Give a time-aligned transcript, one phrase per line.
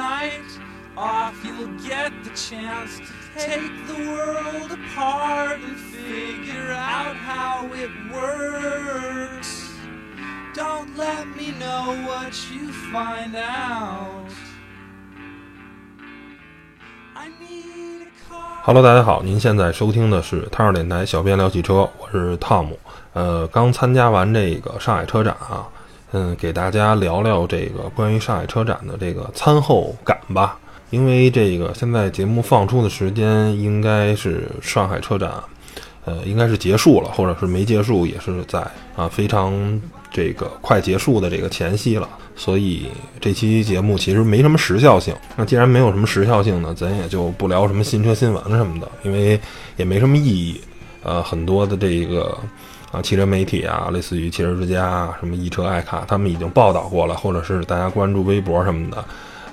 [0.00, 0.48] night
[0.96, 3.04] off, you'll get the chance to
[3.36, 9.68] take the world apart and figure out how it works.
[10.54, 14.30] Don't let me know what you find out.
[17.14, 18.62] I need a car.
[18.64, 22.78] Hello，大家好，您现在收听的是汤儿电台小编聊汽车，我是汤姆。
[23.12, 25.68] 呃，刚参加完这个上海车展啊，
[26.12, 30.58] 嗯，给大家聊聊这个关于上海车展的这个餐后感吧。
[30.90, 35.32] 因为这个现在节目放出的时间应该是上海车展，
[36.04, 38.60] 呃，应该是结束了，或者是没结束，也是在
[38.96, 42.08] 啊非常这个快结束的这个前夕了。
[42.34, 42.88] 所以
[43.20, 45.14] 这期节目其实没什么时效性。
[45.36, 49.38] 那既然没有什么时效性呢，咱也就不聊什么新车新闻什么的，因为
[49.76, 50.60] 也没什么意义。
[51.04, 52.36] 呃，很多的这个
[52.92, 59.04] 啊汽车媒体啊，类似于汽车之家啊，什么易车爱卡，他们已经报道过了，或者是大家关注微博什么的。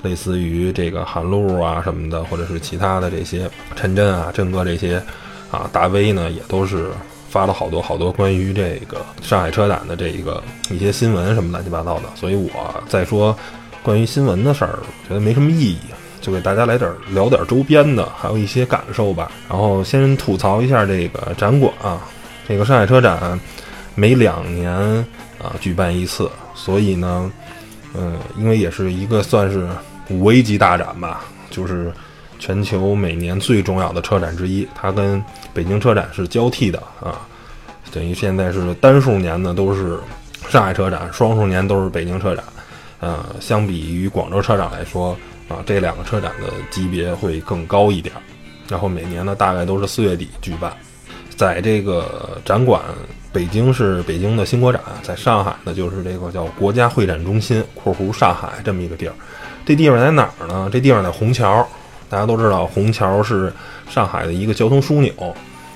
[0.03, 5.01] 类似于这个韩露啊什么的，或者是其他的这些陈真啊、振哥这些
[5.49, 6.91] 啊大 V 呢，也都是
[7.29, 12.03] 发了好多好多关于这个上海车展的这个一些新闻什么乱七八糟的。
[12.13, 12.51] 所以我
[12.87, 13.35] 再说
[13.81, 14.77] 关于新闻的事儿，
[15.09, 15.79] 觉得没什么意义，
[16.21, 19.31] 就给大家来点聊点周边的，还有一些感受吧。
[19.49, 22.07] 然后先吐槽一下这个展馆啊，
[22.47, 23.39] 这个上海车展
[23.95, 24.71] 每两年
[25.37, 27.31] 啊举办一次，所以呢，
[27.93, 29.67] 嗯，因为也是一个算是。
[30.09, 31.91] 五 A 级大展吧，就是
[32.39, 34.65] 全球每年最重要的车展之一。
[34.73, 35.21] 它跟
[35.53, 37.27] 北京车展是交替的啊，
[37.91, 39.99] 等于现在是单数年呢都是
[40.47, 42.41] 上海车展，双数年都是北京车展。
[43.01, 45.11] 呃，相比于广州车展来说
[45.49, 48.15] 啊，这两个车展的级别会更高一点。
[48.69, 50.71] 然后每年呢大概都是四月底举办，
[51.37, 52.81] 在这个展馆，
[53.31, 59.13] 北京是北京的新国展，在上海呢就是这个叫国家会展中心（括弧上海）这么一个地儿。
[59.63, 60.67] 这地方在哪儿呢？
[60.73, 61.65] 这地方在虹桥，
[62.09, 63.53] 大家都知道，虹桥是
[63.87, 65.13] 上海的一个交通枢纽，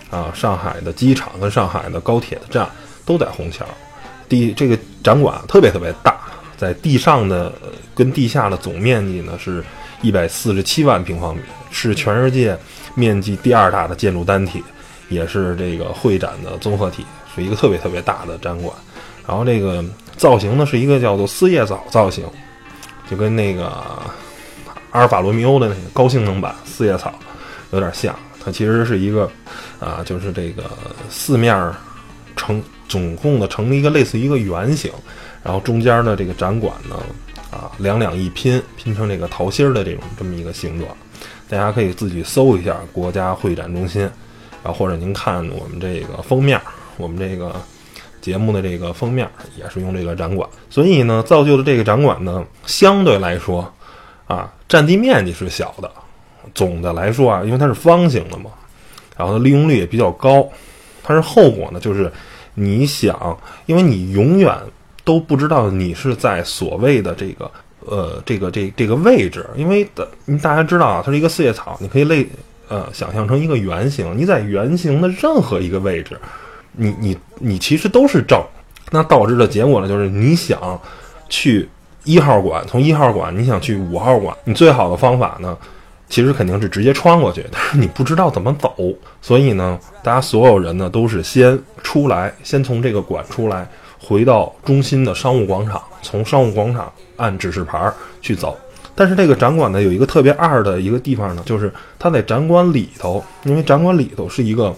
[0.09, 2.67] 啊，上海的机场跟上海的高铁的站
[3.05, 3.63] 都在虹桥。
[4.27, 6.15] 地这个展馆特别特别大，
[6.57, 7.53] 在地上的
[7.93, 9.63] 跟地下的总面积呢是
[10.01, 12.57] 一百四十七万平方米，是全世界
[12.95, 14.63] 面积第二大的建筑单体，
[15.11, 17.05] 也是这个会展的综合体，
[17.35, 18.75] 是一个特别特别大的展馆。
[19.27, 19.85] 然后这个
[20.17, 22.25] 造型呢是一个叫做四叶草造型。
[23.09, 23.65] 就跟那个
[24.91, 27.13] 阿尔法罗密欧的那个高性能版四叶草
[27.71, 29.29] 有点像，它其实是一个
[29.81, 30.63] 啊，就是这个
[31.09, 31.53] 四面
[32.37, 34.89] 成总共的成了一个类似一个圆形，
[35.43, 36.95] 然后中间的这个展馆呢
[37.51, 40.95] 啊两两一拼拼成这个桃心的这种这么一个形状，
[41.49, 44.09] 大家可以自己搜一下国家会展中心，
[44.63, 46.59] 然后或者您看我们这个封面，
[46.97, 47.55] 我们这个。
[48.21, 49.27] 节目的这个封面
[49.57, 53.67] 也是用这个展馆，所以呢，造就的这个展馆呢，相对来说，
[54.27, 55.91] 啊，占地面积是小的。
[56.53, 58.51] 总的来说啊，因为它是方形的嘛，
[59.17, 60.47] 然后利用率也比较高。
[61.01, 62.13] 但是后果呢，就是
[62.53, 63.35] 你想，
[63.65, 64.55] 因为你永远
[65.03, 67.49] 都不知道你是在所谓的这个
[67.79, 70.07] 呃这个这这个位置，因为的
[70.43, 72.23] 大家知道啊，它是一个四叶草，你可以类
[72.71, 76.17] 呃想象成一个圆形，你在圆形的任何一个位置。
[76.71, 78.41] 你你你其实都是正，
[78.91, 80.79] 那导致的结果呢，就是你想
[81.27, 81.67] 去
[82.05, 85.57] 一号馆，从一号馆你想去五号馆，你最好的方法呢，
[86.07, 88.73] 其实肯定是直接穿过去， 但是你不知道怎么走，
[89.21, 93.67] 所以呢，大家所有人呢都是先出来，先从这个馆出来，
[93.99, 98.57] 回到中心的商务广场，从商务广场按指示牌去走。
[98.95, 104.75] 但是这个展馆呢有一个特别二的一个地方呢，就是它在展馆里头，因为展馆里头是一个。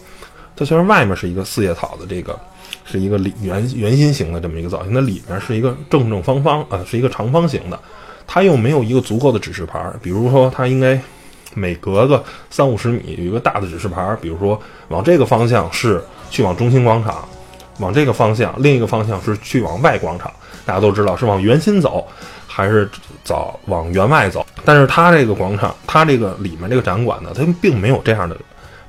[0.56, 2.40] 它虽然外面是一个四叶草的这个，
[2.85, 7.79] 是一个里圆圆心形的这么一个造型，它里面是一个正正方方啊，是一个长方形的，
[8.28, 9.84] 它又没有一个足够的指示牌。
[10.00, 11.01] 比如说，它应该
[11.56, 16.00] 每隔个三五十米有一个大的指示牌，比如说往这个方向是
[16.30, 17.28] 去往中心广场，
[17.80, 20.31] 往这个方向另一个方向是去往外广场。
[20.68, 22.07] 大家都知道是往圆心走
[22.55, 22.88] 还是
[23.23, 28.38] 走往员外走，但是它这个广场，它这个里面这个展馆呢，它并没有这样的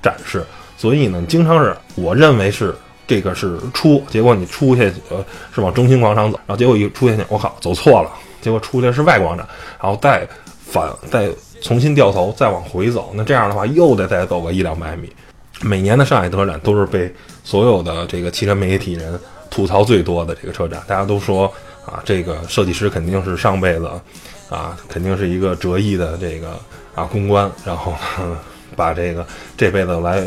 [0.03, 0.45] 展示。
[0.77, 2.75] 所以呢，经常是我认为是
[3.07, 5.25] 这个是出，结果你出去呃
[5.55, 8.11] 是往中心广场走，然后结果一出去，我靠，走错了，
[8.43, 9.49] 结果出去是外广场，
[9.81, 10.29] 然后再
[10.67, 11.31] 反再
[11.63, 15.11] 重新掉头再往回走，那这样的话又得再走个一两百米。
[15.63, 17.11] 每年的上海车展都是被
[17.43, 19.19] 所有的这个汽车媒体人
[19.49, 21.51] 吐槽最多的这个车展，大家都说
[21.87, 23.89] 啊，这个设计师肯定是上辈子
[24.51, 26.59] 啊，肯定是一个折翼的这个
[26.95, 27.95] 啊公关，然后
[28.77, 29.27] 把这个
[29.57, 30.25] 这辈子来。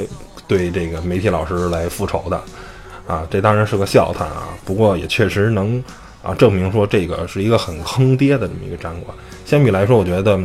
[0.50, 2.42] 对这个媒体老师来复仇的，
[3.06, 4.48] 啊，这当然是个笑谈啊。
[4.63, 5.83] 不过也确实能
[6.24, 9.13] 啊，证明说这个是一个很坑爹的这么一个展馆。
[9.45, 10.39] 相比来说，我觉得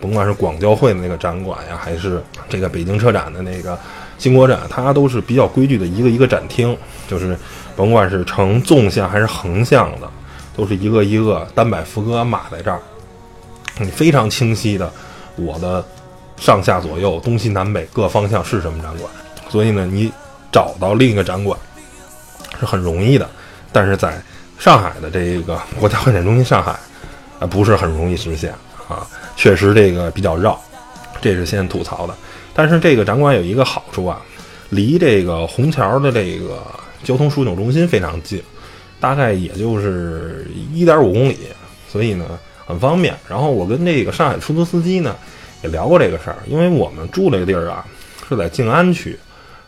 [0.00, 3.76] 甭管是广交会的那个展馆呀，还是这个北京车展的那个
[4.16, 6.76] 新国展，它都是比较规矩的一个一个展厅，
[7.08, 7.36] 就是
[7.74, 10.08] 甭管是呈纵向还是横向的，
[10.58, 12.80] 都是一个一个单摆副歌码在这儿，
[13.78, 14.92] 你非常清晰的
[15.36, 15.86] 我的
[16.36, 19.08] 上下左右东西南北各方向是什么展馆，
[19.48, 20.12] 所以呢，你
[20.50, 21.56] 找到另一个展馆
[22.58, 23.30] 是很容易的，
[23.72, 24.20] 但是在
[24.58, 26.72] 上海的这个国家会展中心上海，
[27.38, 28.52] 啊，不是很容易实现
[28.88, 29.06] 啊，
[29.36, 30.60] 确实这个比较绕，
[31.20, 32.12] 这是先吐槽的。
[32.52, 34.20] 但是这个展馆有一个好处啊，
[34.70, 36.60] 离这个虹桥的这个
[37.04, 38.42] 交通枢纽中心非常近，
[39.00, 41.38] 大概也就是一点五公里，
[41.88, 43.14] 所以呢很方便。
[43.28, 45.16] 然后我跟这个上海出租司机呢
[45.62, 47.84] 也聊过这个事儿，因为我们住这个地儿啊
[48.28, 49.18] 是在静安区，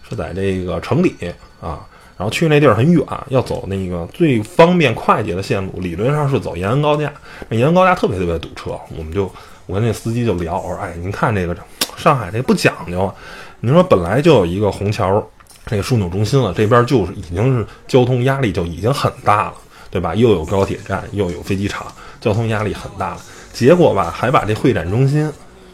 [0.09, 1.15] 是在这个城里
[1.61, 1.87] 啊。
[2.17, 7.11] 然后去那地儿很远，要走那个最方便快捷的线路，理论上是走延安高架。
[7.49, 9.23] 那延安高架特别特别堵车，我们就
[9.65, 11.57] 我跟那司机就聊，我说：“哎，您看这个
[11.97, 13.15] 上海这不讲究啊！
[13.61, 15.27] 您说本来就有一个虹桥
[15.71, 19.55] 这个枢纽中心了，这边就是已经是交通压力就已经很大了，
[19.89, 20.15] 对吧？
[20.17, 21.87] 又有高铁站，又有飞机场，
[22.21, 23.21] 交通压力很大了。
[23.53, 25.31] 结果吧，还把这会展中心，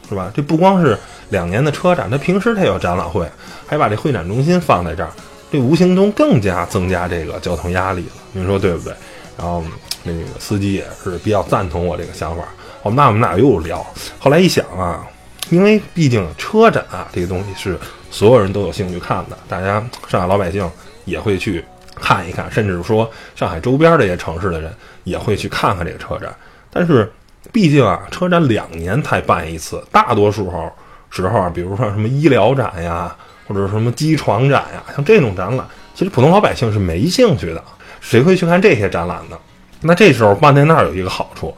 [0.06, 0.30] 是吧？
[0.36, 0.98] 这不光是
[1.30, 3.26] 两年的车展，它平时它有展览会，
[3.66, 5.10] 还把这会展中心放在这儿。”
[5.50, 8.92] 这无形中更加增加这个交通压力了，您说对不对？
[9.38, 9.62] 然后
[10.02, 12.42] 那个司机也是比较赞同我这个想法。
[12.82, 13.86] 好，那我们俩又聊。
[14.18, 15.06] 后来一想啊，
[15.50, 17.78] 因为毕竟车展啊这个东西是
[18.10, 20.68] 所有人都有兴趣看的，大家上海老百姓
[21.04, 21.64] 也会去
[21.94, 24.72] 看一看，甚至说上海周边这些城市的人
[25.04, 26.34] 也会去看看这个车展。
[26.70, 27.12] 但是
[27.52, 30.50] 毕竟啊，车展两年才办一次，大多数
[31.10, 33.16] 时候啊，比如说什么医疗展呀。
[33.48, 35.64] 或者什么机床展呀，像这种展览，
[35.94, 37.62] 其实普通老百姓是没兴趣的，
[38.00, 39.38] 谁会去看这些展览呢？
[39.82, 41.56] 那这时候办在那儿有一个好处，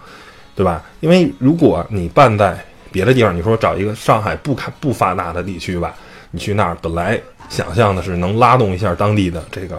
[0.55, 0.85] 对吧？
[1.01, 2.63] 因为如果你办在
[2.93, 5.95] 别的地方，你说找一个上海不开不发达的地区吧，
[6.31, 9.77] 你去那儿本来想象的是能拉动一下当地的这个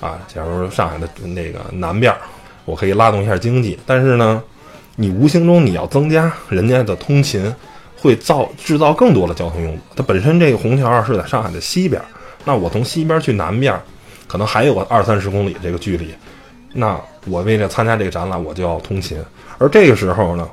[0.00, 2.14] 啊，假如上海的那个南边，
[2.64, 4.42] 我可以拉动一下经济，但是呢，
[4.96, 7.54] 你无形中你要增加人家的通勤。
[7.94, 9.80] 会造制造更多的交通拥堵。
[9.94, 12.02] 它本身这个虹桥是在上海的西边，
[12.44, 13.80] 那我从西边去南边，
[14.26, 16.12] 可能还有个二三十公里这个距离。
[16.72, 19.16] 那我为了参加这个展览，我就要通勤。
[19.56, 20.50] 而这个时候呢，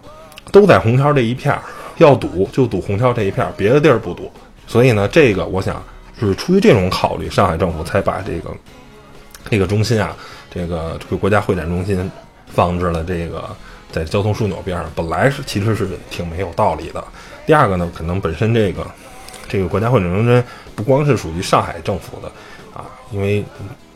[0.52, 1.60] 都在虹桥这一片儿，
[1.98, 4.32] 要堵就堵虹桥这一片儿，别的地儿不堵。
[4.70, 5.84] 所以呢，这个我想
[6.20, 8.56] 是出于这种考虑，上海政府才把这个
[9.50, 10.16] 这个中心啊，
[10.54, 12.10] 这个这个国家会展中心
[12.54, 13.50] 放置了这个
[13.92, 14.88] 在交通枢纽边上。
[14.96, 17.04] 本来是其实是挺没有道理的。
[17.48, 18.86] 第二个呢，可能本身这个
[19.48, 20.44] 这个国家会展中心
[20.76, 22.32] 不光是属于上海政府的
[22.72, 23.44] 啊，因为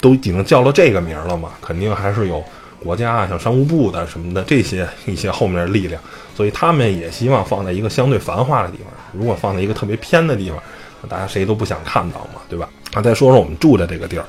[0.01, 2.43] 都已经叫了这个名了嘛，肯定还是有
[2.83, 6.01] 国家啊，像商务部的什么的这些一些后面的力量，
[6.35, 8.87] 所以他们也希望放在一个相对繁华的地方。
[9.13, 10.59] 如果放在一个特别偏的地方，
[11.07, 12.69] 大家谁都不想看到嘛，对吧？
[12.93, 14.25] 啊，再说说我们住的这个地儿，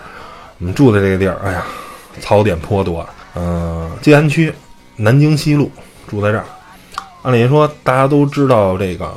[0.59, 1.65] 我们住的这个地儿，哎呀，
[2.21, 3.07] 槽点颇多。
[3.35, 4.53] 嗯，静安区
[4.97, 5.71] 南京西路，
[6.07, 6.45] 住在这儿。
[7.23, 9.13] 按理说，大家都知道这个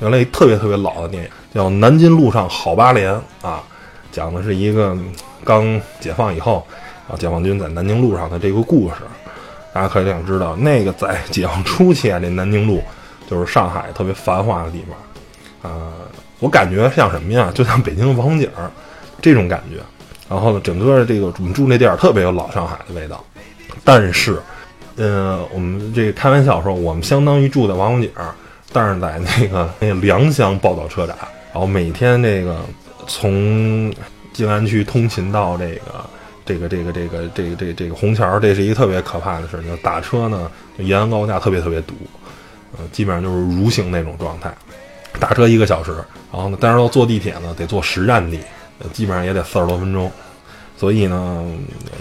[0.00, 3.62] 原来特别特别老的电影叫《南京路上好八连》啊，
[4.12, 4.96] 讲的是一个
[5.42, 6.66] 刚解放以后
[7.08, 8.96] 啊，解放军在南京路上的这个故事。
[9.72, 12.82] 大家可以想知道，那个在解放初期啊，这南京路
[13.26, 14.84] 就是上海特别繁华的地
[15.62, 15.92] 方啊。
[16.38, 17.50] 我感觉像什么呀？
[17.54, 18.50] 就像北京的王府井
[19.20, 19.80] 这种感觉。
[20.28, 23.24] 然后呢，整个这个我们住那地儿特别有老上海的味道，
[23.84, 24.40] 但是。
[24.98, 28.10] 呃，我们这个开玩笑说，我们相当于住在王府井，
[28.72, 31.14] 但是在那个那个良乡报道车展，
[31.52, 32.60] 然后每天这个
[33.06, 33.92] 从
[34.32, 35.82] 静安区通勤到这个
[36.46, 39.76] 这个这个这个这个这个这个虹桥，这是一个特别可怕的事情。
[39.82, 41.92] 打车呢，延安高架特别特别堵，
[42.76, 44.52] 呃，基本上就是蠕行那种状态，
[45.18, 45.92] 打车一个小时，
[46.32, 48.40] 然后呢，但是要坐地铁呢，得坐十站地，
[48.92, 50.10] 基本上也得四十多分钟，
[50.76, 51.46] 所以呢，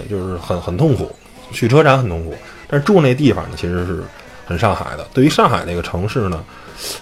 [0.09, 1.09] 就是很很痛苦，
[1.51, 2.33] 去车展很痛苦。
[2.67, 4.03] 但是住那地方呢，其实是
[4.45, 5.07] 很上海的。
[5.13, 6.43] 对于上海这个城市呢，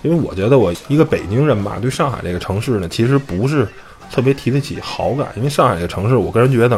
[0.02, 3.68] 因为我觉得我一个北京人吧，对上海这个城市呢，其实不是
[4.12, 5.30] 特别提得起好感。
[5.36, 6.76] 因为上海这个城市，我个人觉得，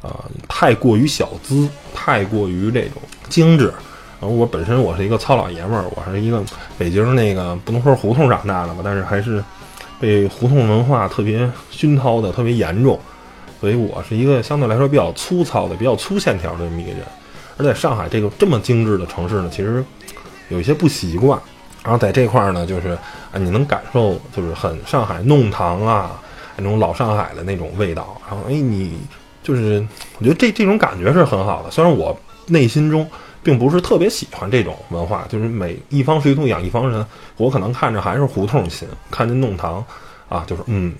[0.00, 3.72] 啊，太过于小资，太过于这种精致。
[4.20, 6.42] 然后我本身我是一个糙老爷们儿，我是一个
[6.78, 9.42] 北京那个不能说胡同长大的吧，但是还是
[10.00, 12.98] 被胡同文化特别熏陶的特别严重，
[13.60, 17.00] 所以我是一个相对来说比较粗糙的、比较粗线条的这么一个人。
[17.58, 19.84] 而在上海这个这么精致的城市呢，其实
[20.48, 21.40] 有一些不习惯。
[21.82, 22.98] 然后在这块儿呢，就是
[23.32, 26.20] 啊，你能感受就是很上海弄堂啊
[26.56, 28.20] 那种老上海的那种味道。
[28.28, 28.98] 然后哎，你
[29.42, 29.86] 就是
[30.18, 31.70] 我觉得这这种感觉是很好的。
[31.70, 33.08] 虽然我内心中
[33.46, 39.84] 并不是特别喜欢这种文化，就是每一方水土养一方人，我可能看着还是胡同心，看见弄堂
[40.28, 40.92] 啊，就是嗯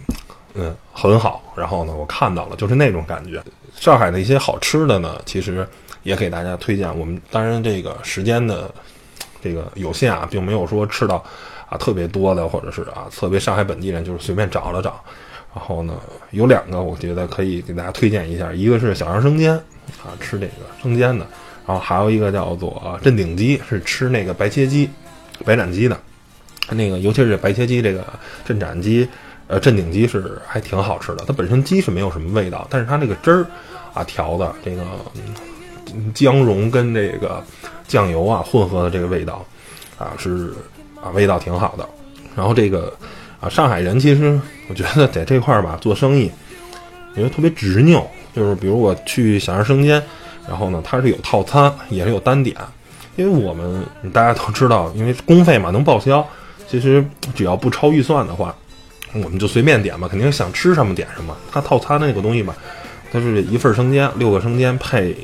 [0.55, 3.43] 嗯很好，然后呢我看到了，就是那种感觉。
[3.75, 5.67] 上海的一些好吃的呢，其实
[6.05, 6.97] 也给大家推荐。
[6.97, 8.73] 我们当然这个时间的
[9.43, 11.17] 这个有限啊，并没有说吃到
[11.69, 15.03] 啊特别多的，或者是啊特别上海本地人就是随便找了找。
[15.53, 15.95] 然后呢，
[16.31, 19.53] 有两个我觉得可以给大家推荐一下，一个是小杨生煎
[20.05, 21.27] 啊，吃这个生煎的；
[21.67, 24.89] 然后还有一个叫做镇鼎鸡，是吃那个白切鸡、
[25.45, 25.99] 白斩鸡的。
[26.71, 28.05] 那个尤其是白切鸡，这个
[28.45, 29.09] 镇斩鸡。
[29.49, 33.47] 呃，镇鼎鸡是还挺好吃的，它本身鸡是没有什么味道，但是它这个汁儿
[33.95, 34.83] 啊调的这个
[36.13, 37.41] 姜蓉跟这个
[37.87, 39.47] 酱油啊混合的这个味道
[39.97, 40.53] 啊是
[41.01, 41.89] 啊味道挺好的。
[42.35, 42.93] 然后这个
[43.39, 44.37] 啊上海人其实
[44.69, 46.29] 我觉得在这块儿吧做生意，
[47.15, 48.05] 因为特别执拗，
[48.35, 50.03] 就是比如我去小杨生煎，
[50.49, 52.57] 然后呢它是有套餐也是有单点，
[53.17, 56.27] 因为我们大家都知道，因为工费嘛能报销，
[56.69, 58.55] 其实只要不超预算的话。
[59.23, 61.35] 我们就随便点吧，肯定想吃什么点什么。
[61.51, 62.55] 它套餐那个东西吧，
[63.11, 65.17] 它是一份生煎，六个生煎配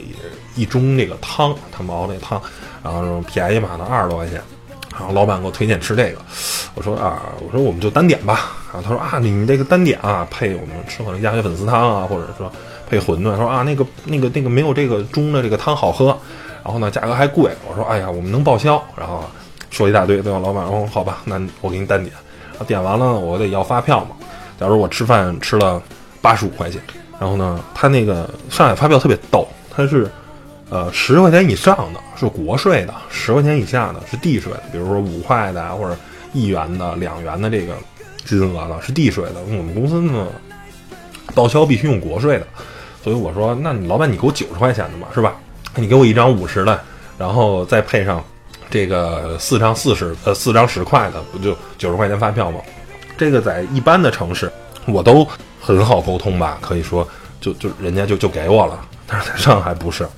[0.55, 2.41] 一盅那个汤，他们熬那汤，
[2.83, 4.41] 然后便宜嘛，能二十多块钱。
[4.93, 6.19] 然后老板给我推荐吃这个，
[6.75, 8.53] 我说啊，我说我们就单点吧。
[8.73, 12.51] 然后他说啊，你这个单点啊，配我们吃可能鸭血粉丝汤啊，或者说
[12.93, 13.35] 配馄饨。
[13.37, 16.17] 说啊，那个那个那个没有这个中的这个汤好喝。
[16.63, 17.51] 然后呢，价格还贵。
[17.69, 18.81] 我说哎呀，我们能报销。
[18.95, 19.25] 然后
[19.71, 22.15] 说一大堆，最后老板说好吧，那我给你单点。
[22.69, 24.15] 点完了，我得要发票嘛。
[24.61, 25.83] 假如我吃饭吃了
[26.21, 26.81] 八十五块钱，
[27.19, 30.09] 然后呢，他那个上海发票特别逗，他是
[30.71, 34.63] 呃十块钱以上的是国税的，十块钱以下的是地税的。
[34.71, 35.97] 比如说五块的或者
[36.33, 37.75] 一元的、两元的这个
[38.25, 39.41] 金额的是地税的。
[39.49, 40.29] 我们公司呢
[41.35, 42.47] 报销必须用国税的，
[43.03, 45.35] 所以我说，那你老板你给我九十块钱的嘛，是吧？
[45.75, 46.81] 你给我一张五十的，
[47.19, 48.23] 然后再配上。
[48.71, 52.59] 这个四张四十呃四张十块的不就九十块钱发票吗？
[53.19, 54.51] 这个在一般的城市
[54.87, 55.29] 我都
[55.61, 57.07] 很好沟通吧，可以说
[57.39, 58.81] 就就人家就就给我了。
[59.07, 60.09] 但是在上海不是，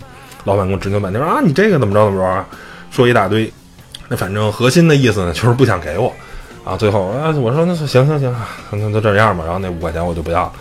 [0.44, 2.46] 老板跟我执拗半天说啊你这个怎么着怎么着啊，
[2.92, 3.52] 说一大堆。
[4.06, 6.12] 那反正核心的意思呢就是不想给我
[6.64, 6.76] 啊。
[6.76, 8.32] 最后啊我说那行行行，
[8.70, 9.42] 那就这样吧。
[9.44, 10.52] 然后那五块钱我就不要了，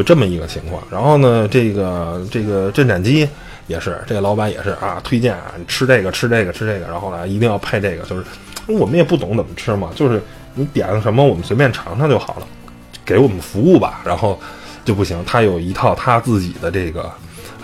[0.00, 0.82] 就这么一个情况。
[0.90, 3.28] 然后呢这个这个镇斩鸡。
[3.66, 8.24] 也是，这个老板也是啊，推荐啊吃这个吃这个吃这个，然后呢一定要配这个，就是
[8.66, 10.20] 我们也不懂怎么吃嘛，就是
[10.54, 12.46] 你点了什么我们随便尝尝就好了，
[13.04, 14.36] 给我们服务吧，然后
[14.84, 17.12] 就不行，他有一套他自己的这个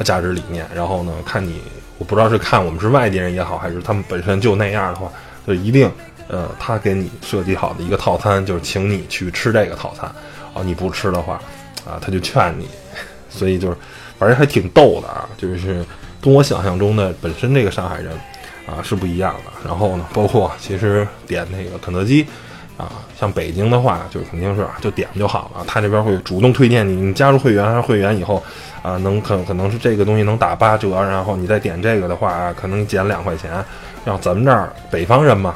[0.05, 1.61] 价值理念，然后呢看你，
[1.99, 5.11] 我不知道是看我们是外地人也好，还是他们本身就那样的话，
[5.45, 5.91] 就一定
[6.29, 10.09] 呃他给你设计好的一个套餐，就是请你去吃这个套餐，
[10.55, 11.43] 哦你不吃的话
[11.87, 12.69] 啊他就劝你，
[13.31, 13.77] 所以就是。
[14.19, 15.85] 反正还挺逗的啊，就是
[16.23, 18.11] 跟我想象中的本身这个上海人
[18.67, 19.53] 啊是不一样的。
[19.63, 22.27] 然后呢，包括其实点那个肯德基
[22.79, 22.91] 啊，
[23.21, 25.63] 像北京的话，就肯定是就点就好了。
[25.67, 28.43] 他这边会主动推荐你，你加入会员会员以后
[28.81, 33.63] 啊，能可可能是这个东西能打八折，然后你再点这个的话，可能减两块钱。
[34.07, 35.55] 像咱们这儿北方人嘛，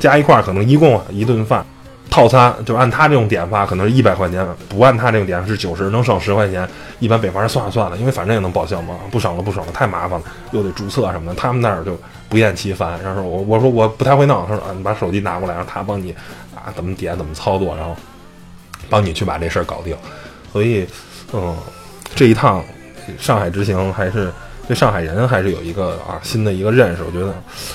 [0.00, 1.64] 加一块可能一共一顿饭。
[2.10, 6.68] 套餐就按他这种点法，可能是一百块钱；不按他这种点是九十，能省十块钱。
[6.98, 11.34] 一般北方人算了算了，因为反正也能报销嘛，不省了不省了，太麻烦了，又得注册什么的。
[11.40, 11.96] 他们那儿就
[12.28, 13.00] 不厌其烦。
[13.02, 16.12] 然后我我说我不太会弄，他说啊，你把手机拿过来，让他帮你
[16.54, 17.96] 啊怎么点怎么操作，然后
[18.88, 19.96] 帮你去把这事儿搞定。
[20.52, 20.84] 所以，
[21.32, 21.56] 嗯，
[22.16, 22.60] 这一趟
[23.18, 24.32] 上海之行还是
[24.66, 27.04] 对上海人还是有一个啊新的一个认识。
[27.04, 27.32] 我觉得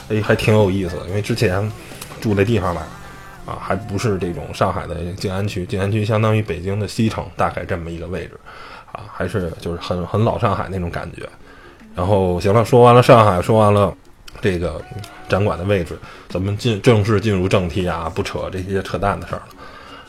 [0.10, 1.72] 哎还挺有意思的，因为之前
[2.20, 2.86] 住的地方吧。
[3.46, 8.40] 啊，还不是这种上海的静安区，静安区相当于北京的西城，大概这么一个位置，
[8.92, 11.28] 啊，还是就是很很老上海那种感觉。
[11.96, 13.94] 然后行了，说完了上海，说完了
[14.42, 14.82] 这个
[15.30, 15.98] 展馆的位置，
[16.28, 19.48] 咱们进正式进入正题啊，不扯这些扯淡的事儿了。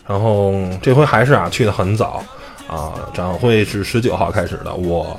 [0.07, 2.23] 然后这回还是啊，去的很早
[2.69, 5.19] 啊，展会是十九号开始的，我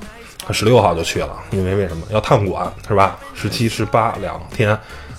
[0.52, 3.18] 十六号就去了，因为为什么要探馆是吧？
[3.34, 4.78] 十七、十八两天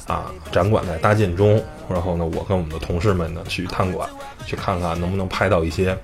[0.09, 1.62] 啊，展馆在搭建中。
[1.88, 4.07] 然后呢，我跟我们的同事们呢去探馆，
[4.45, 5.97] 去看看能不能拍到一些，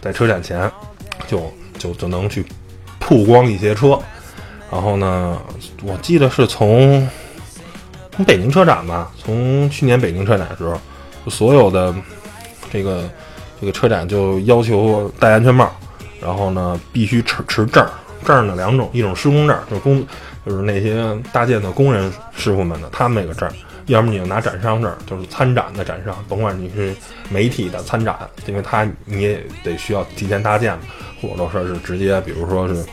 [0.00, 0.68] 在车展前
[1.28, 2.44] 就就就能去
[2.98, 3.96] 曝光一些车。
[4.72, 5.40] 然后呢，
[5.84, 7.08] 我记得是从
[8.10, 10.78] 从北京车展吧，从去年北京车展的时候，
[11.28, 11.94] 所有的
[12.72, 13.08] 这个
[13.60, 15.70] 这个车展就要求戴安全帽，
[16.20, 17.86] 然后呢必须持持证，
[18.24, 20.06] 证呢两种，一种施工证，就是工
[20.46, 23.48] 就是那些搭建的工人师傅们的他们那个证。
[23.86, 26.94] 要么你就拿展商证，就是参展的展商，甭管你是
[27.28, 30.78] 媒体的参展，因为他你也得需要提前搭建，
[31.20, 32.84] 或者说是直接，比如说是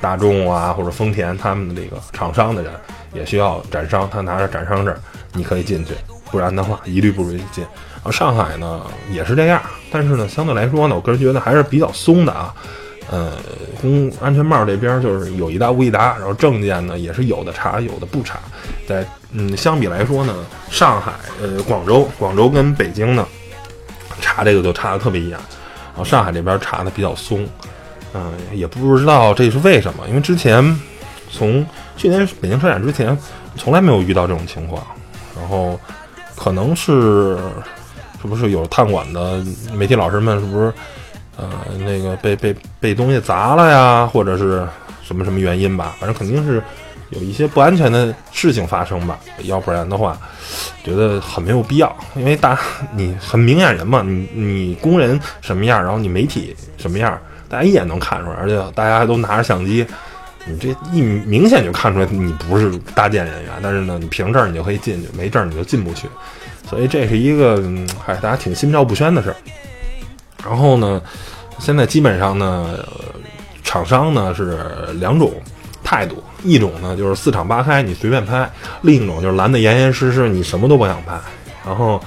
[0.00, 2.72] 大众啊或者丰田他们的这个厂商的人
[3.12, 4.94] 也需要展商，他拿着展商证
[5.32, 5.92] 你可以进去，
[6.30, 7.64] 不然的话一律不允许进。
[7.64, 9.60] 然后上海呢也是这样，
[9.90, 12.54] 但是呢相对来说呢，我个人觉得还是比较松的啊。
[13.10, 13.32] 呃，
[13.80, 18.40] 公安全帽这边就是有一搭无一搭，然后证件呢也是有的查，有的不查。
[18.88, 20.34] 在嗯，相比来说呢，
[20.70, 23.26] 上海、呃，广州、广州跟北京呢，
[24.20, 27.46] 查这个就查的特别严，然后上海这边查的比较松。
[28.14, 30.64] 嗯，也不知道这是为什么，因为之前
[31.30, 31.64] 从
[31.96, 33.16] 去年北京车展之前，
[33.56, 34.82] 从来没有遇到这种情况。
[35.36, 35.78] 然后
[36.36, 37.36] 可能是
[38.22, 39.44] 是不是有探管的
[39.74, 40.72] 媒体老师们是不是？
[41.36, 44.66] 呃，那个被被被东西砸了呀，或者是
[45.02, 46.62] 什么什么原因吧，反正肯定是
[47.10, 50.16] 有一些不安全的事情发生吧，要不然的话，
[50.84, 51.96] 觉得很没有必要。
[52.16, 52.58] 因为大
[52.94, 59.84] 你很明眼人嘛，你你工人什么样，然后你媒体什么样，大家一眼能看出来，而且大家都拿着相机，
[60.46, 66.08] 你这一明显就看出来你不是搭建人员，但是呢，你凭证你就可以进去，没证你就进不去，
[66.68, 67.62] 所以这是一个
[68.04, 69.36] 嗨，大家挺心照不宣的事儿。
[70.44, 71.00] 然后呢，
[71.58, 72.78] 现在基本上呢，
[73.62, 74.58] 厂商呢是
[75.00, 75.32] 两种
[75.82, 78.46] 态度，一种呢就是四场八开，你随便拍；
[78.82, 81.18] 另一种就是拦得严严实实，你什么都不想拍。
[81.64, 82.00] 然后，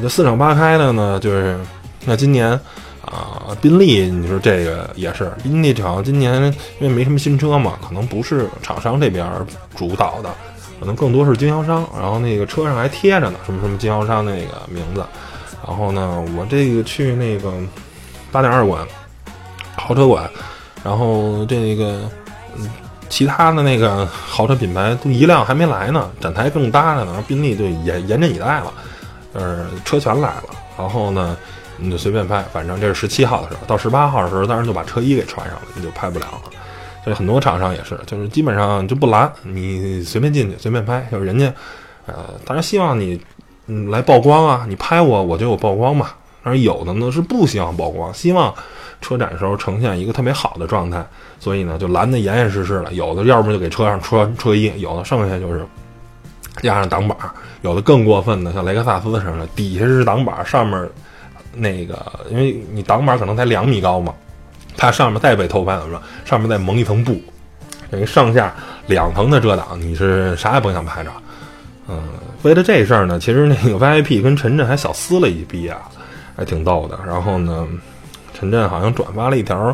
[0.00, 1.58] 就四场八开的呢，就是
[2.04, 2.50] 那今年
[3.04, 6.42] 啊，宾利，你说这个也是，宾利好像今年
[6.78, 9.26] 因为没什么新车嘛，可能不是厂商这边
[9.76, 10.30] 主导的，
[10.78, 11.84] 可能更多是经销商。
[12.00, 15.04] 然后那个车上还贴着呢，什么什么经销商那个名字。
[15.66, 17.52] 然后呢，我这个去那个
[18.32, 18.84] 八点二馆
[19.76, 20.28] 豪车馆，
[20.82, 22.02] 然后这个
[22.56, 22.68] 嗯，
[23.08, 28.72] 其他的那个豪车品牌都一辆还没来呢，展台更搭着呢，宾利就严严阵以待了，
[29.34, 30.44] 呃，车全来了，
[30.76, 31.36] 然后呢，
[31.76, 36.42] 你就随便拍，反正这是十七号的时候，到十八号的时候，当然就把车衣给穿上了，你就拍不了了。
[37.04, 41.52] 所以很多厂商也是，就是基本上就不拦你，随便进去随便拍，就是人家
[42.06, 42.14] 呃，
[42.44, 43.20] 当然希望你。
[43.66, 44.66] 嗯，来曝光啊！
[44.68, 46.08] 你拍我，我就有曝光嘛。
[46.42, 48.52] 而有的呢是不希望曝光，希望
[49.00, 51.04] 车展时候呈现一个特别好的状态，
[51.38, 52.92] 所以呢就拦得严严实实的。
[52.92, 55.64] 有的要不就给车上穿车衣，有的剩下就是
[56.60, 57.16] 加上挡板。
[57.60, 60.90] 有的更过分的，像雷克萨斯似的，底下是挡板，上面
[61.54, 64.12] 那个因为你挡板可能才两米高嘛，
[64.76, 66.02] 它上面再被偷拍怎么着？
[66.24, 67.22] 上面再蒙一层布，
[67.88, 68.52] 等于上下
[68.88, 71.10] 两层的遮挡，你是啥也甭想拍着。
[71.92, 72.02] 嗯。
[72.42, 75.78] 为了这事儿呢，其实那个 VIP 跟陈震还小撕了一逼啊，
[76.36, 76.98] 还挺逗的。
[77.06, 77.68] 然后呢，
[78.34, 79.72] 陈震好像转发了一条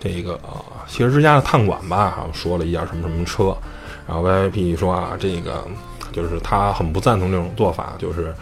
[0.00, 0.40] 这个
[0.86, 3.54] 汽车之家的探馆吧，好像说了一下什么什么车。
[4.06, 5.62] 然后 VIP 说啊，这个
[6.12, 8.34] 就是他很不赞同这种做法，就是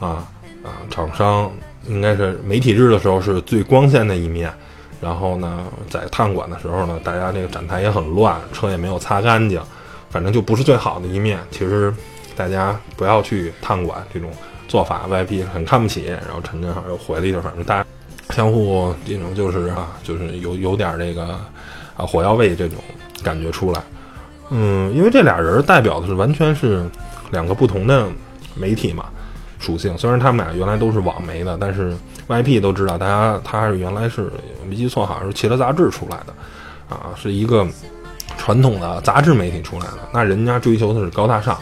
[0.00, 0.26] 啊
[0.64, 1.48] 啊，厂商
[1.86, 4.52] 应该是媒体日的时候是最光鲜的一面，
[5.00, 9.62] 然后呢，在探馆的时候呢，大家这个展台也很乱，车也没有擦干净，
[10.10, 11.38] 反正就不是最好的一面。
[11.52, 11.94] 其实。
[12.42, 14.28] 大家不要去探馆这种
[14.66, 16.06] 做法，VIP 很看不起。
[16.06, 17.86] 然后陈震好又回了一句，反正大家
[18.30, 21.38] 相互这种就是啊，就是有有点这个
[21.96, 22.78] 啊火药味这种
[23.22, 23.80] 感觉出来。
[24.50, 26.84] 嗯，因为这俩人代表的是完全是
[27.30, 28.08] 两个不同的
[28.56, 29.04] 媒体嘛
[29.60, 29.96] 属性。
[29.96, 31.94] 虽然他们俩原来都是网媒的，但是
[32.26, 34.32] VIP 都知道，大家他是原来是
[34.68, 36.34] 没记错，好像是汽车杂志出来的
[36.92, 37.64] 啊，是一个
[38.36, 39.98] 传统的杂志媒体出来的。
[40.12, 41.56] 那人家追求的是高大上。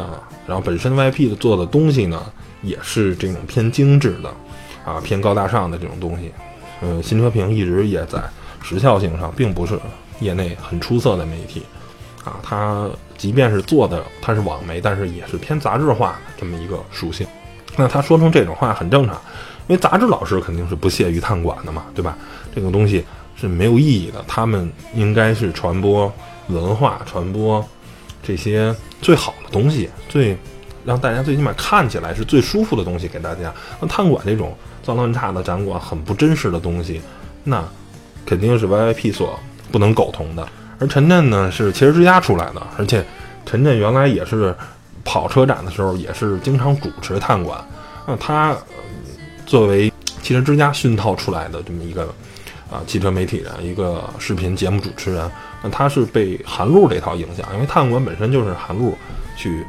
[0.00, 2.24] 啊，然后本身 VIP 的做的东西呢，
[2.62, 4.30] 也是这种偏精致的，
[4.84, 6.30] 啊，偏高大上的这种东西。
[6.82, 8.22] 嗯，新车评一直也在
[8.62, 9.78] 时效性上，并不是
[10.20, 11.62] 业内很出色的媒体，
[12.24, 17.26] 啊，它即便是做的它是网媒，但是也是偏杂志化的这么一个属性。
[17.76, 19.14] 那他说成这种话很正常，
[19.68, 22.16] 因为杂志老师肯定是不屑于探馆的嘛，对吧？
[22.54, 23.04] 这个东西
[23.36, 26.12] 是没有意义的，他们应该是传播
[26.48, 27.64] 文化，传播。
[28.22, 30.36] 这些最好的东西，最
[30.84, 33.52] 让大家最起码看起来是最舒服的东西给大家。
[33.80, 37.00] 那探馆这种脏乱差的展馆，很不真实的东西，
[37.44, 37.62] 那
[38.24, 39.38] 肯定是 VIP 所
[39.70, 40.46] 不能苟同的。
[40.78, 43.04] 而陈震呢，是汽车之家出来的，而且
[43.44, 44.54] 陈震原来也是
[45.04, 47.62] 跑车展的时候，也是经常主持探馆。
[48.06, 48.56] 那他
[49.44, 52.08] 作为汽车之家熏陶出来的这么一个
[52.70, 55.30] 啊汽车媒体的，一个视频节目主持人。
[55.62, 58.96] 那他是被韩露这套影响，因为探馆本身就是韩露
[59.36, 59.64] 去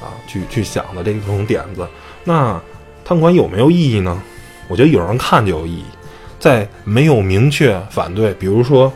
[0.00, 1.86] 啊去去想的这种点子。
[2.22, 2.60] 那
[3.04, 4.22] 探馆有没有意义呢？
[4.68, 5.84] 我觉得有人看就有意义，
[6.38, 8.92] 在没有明确反对，比如说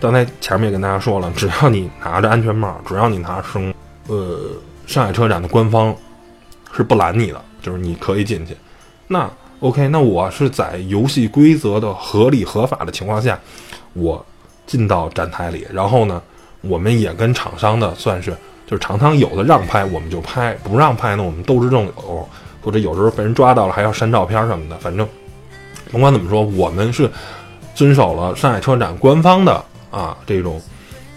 [0.00, 3.72] 刚才前面也跟大家说了，只要你拿着安全帽，只要你拿生，
[4.08, 4.50] 呃，
[4.86, 5.94] 上海车展的官方
[6.76, 8.56] 是不拦你的，就是你可以进去。
[9.06, 13.38] 那 OK，那我是在游戏规则的合理合法的情况下，
[13.94, 14.24] 我。
[14.68, 16.20] 进到展台里，然后呢，
[16.60, 22.28] 我们也跟厂商的算是，就是厂商有的让拍我们就拍，不让拍呢我们斗智斗勇，
[22.60, 25.08] 或者有时候被人抓到了还要删照片什么的，反正
[25.90, 27.10] 甭管怎么说，我们是
[27.74, 30.60] 遵守了上海车展官方的啊这种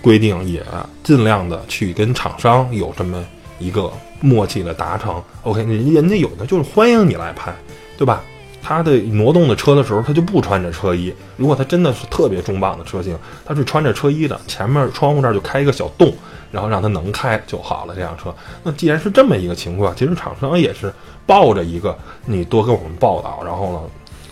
[0.02, 0.64] 规定，也
[1.04, 3.22] 尽量的去跟厂商有这么
[3.60, 5.22] 一个默契的达成。
[5.44, 7.54] OK，人人家有的就是欢迎你来拍，
[8.02, 8.24] 对吧？
[8.64, 11.14] 他的挪动的车的时候，他就不穿着车衣。
[11.38, 16.12] 如果他真的是特别重磅的车型，他是穿着车衣的，前面窗户这儿就开一个小洞，
[16.52, 17.94] 然后让他能开就好了。
[17.94, 18.34] 这辆车，
[18.64, 20.92] 那既然是这么一个情况，其实厂商也是
[21.28, 23.82] 抱着一个你多跟我们报道，然后呢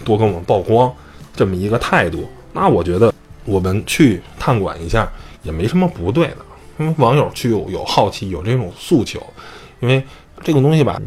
[0.03, 0.91] 多跟我们曝光
[1.35, 2.27] 这么一个态度。
[2.51, 3.13] 那我觉得
[3.45, 5.07] 我们去探馆一下
[5.43, 6.37] 也没什么不对的，
[6.79, 9.21] 因为网友去有有好奇，有这种诉求，
[9.79, 10.03] 因为
[10.43, 10.99] 这个东西吧。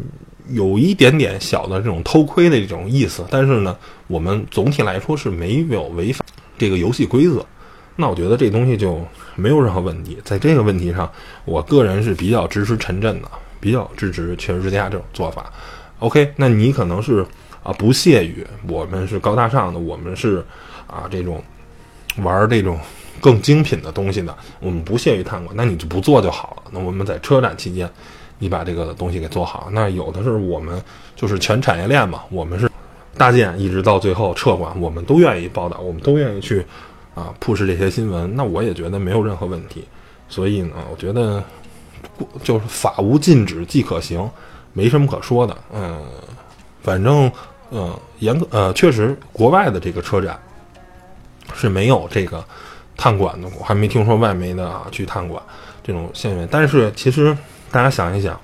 [0.49, 3.77] 有一点点小的这种偷窥的这种意思，但是呢，
[4.07, 6.25] 我们总体来说是没有违反
[6.57, 7.45] 这个游戏规则。
[7.95, 8.99] 那我觉得这东西就
[9.35, 10.17] 没有任何问题。
[10.23, 11.09] 在这个问题上，
[11.45, 13.29] 我个人是比较支持陈震的，
[13.59, 15.51] 比较支持全世界这种做法。
[15.99, 17.25] OK，那你可能是
[17.61, 20.43] 啊不屑于我们是高大上的，我们是
[20.87, 21.41] 啊这种
[22.17, 22.79] 玩这种
[23.21, 26.71] 更精品的东西的，我们不屑于探馆，那你就不做就好了。
[26.71, 27.89] 那我们在车展期间。
[28.39, 30.81] 你把这个东西给做好，那有的是我们
[31.15, 32.69] 就是全产业链嘛，我们是
[33.17, 36.65] 搭建一直到最后撤管，我们都愿意报道，我们都愿意去
[37.15, 39.85] 啊 push 这些新闻，那我也觉得没有任何问题。
[40.27, 41.41] 所以呢，我觉得
[42.43, 44.29] 就是法无禁止即可行，
[44.73, 45.55] 没什么可说的。
[45.73, 46.01] 嗯，
[46.81, 47.31] 反正
[47.71, 50.37] 嗯严格呃确实国外的这个车展
[51.53, 52.43] 是没有这个
[52.97, 55.41] 探馆的，我还没听说外媒的啊去探馆
[55.81, 57.37] 这种现象，但是其实。
[57.73, 58.39] 大家想一想，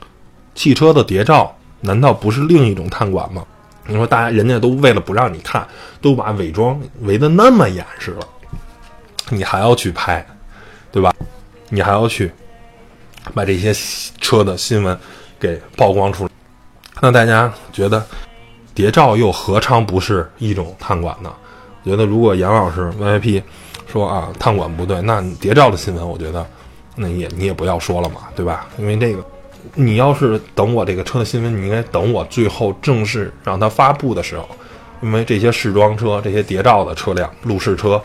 [0.56, 3.46] 汽车的谍照难道不是另一种探管吗？
[3.86, 5.68] 你说大家人家都为了不让你看，
[6.02, 8.28] 都把伪装围得那么严实了，
[9.30, 10.26] 你还要去拍，
[10.92, 11.13] 对吧？
[11.70, 12.32] 你还要去
[13.36, 13.72] 把这些
[14.20, 14.98] 车的新闻
[15.39, 16.32] 给曝光出来，
[17.00, 18.04] 那大家觉得
[18.74, 21.32] 谍照又何尝不是一种探管呢？
[21.86, 23.44] 觉得如果杨老师 VIP
[23.86, 26.44] 说啊探管不对，那谍照的新闻，我觉得。
[27.02, 28.68] 那也你也不要说了嘛，对吧？
[28.78, 29.24] 因为这个，
[29.74, 34.50] 你要是等我这个车的新闻，你应该等我最后正式让它发布的时候，
[35.02, 38.02] 因为这些试装车、这些谍照的车辆、路试车，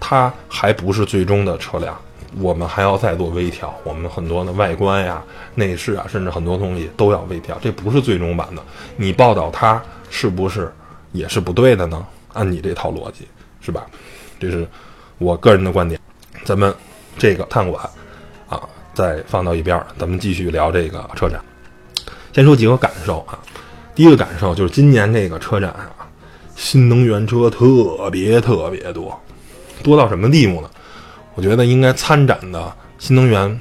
[0.00, 1.94] 它还不是最终的车辆，
[2.40, 3.74] 我们还要再做微调。
[3.84, 5.22] 我们很多的外观呀、
[5.54, 8.62] 内饰啊，甚至很多东西都要微调，这不是最终版的。
[8.96, 10.72] 你报道它是不是
[11.12, 12.06] 也是不对的呢？
[12.32, 13.28] 按你这套逻辑，
[13.60, 13.84] 是吧？
[14.40, 14.66] 这是
[15.18, 16.00] 我个人的观点。
[16.44, 16.74] 咱们
[17.18, 17.86] 这个探馆。
[18.98, 21.40] 再放到一边儿，咱们继续聊这个车展。
[22.32, 23.38] 先说几个感受啊，
[23.94, 25.94] 第一个感受就是今年这个车展啊，
[26.56, 29.16] 新能源车特别特别多，
[29.84, 30.68] 多到什么地步呢？
[31.36, 33.60] 我觉得应该参展的新能源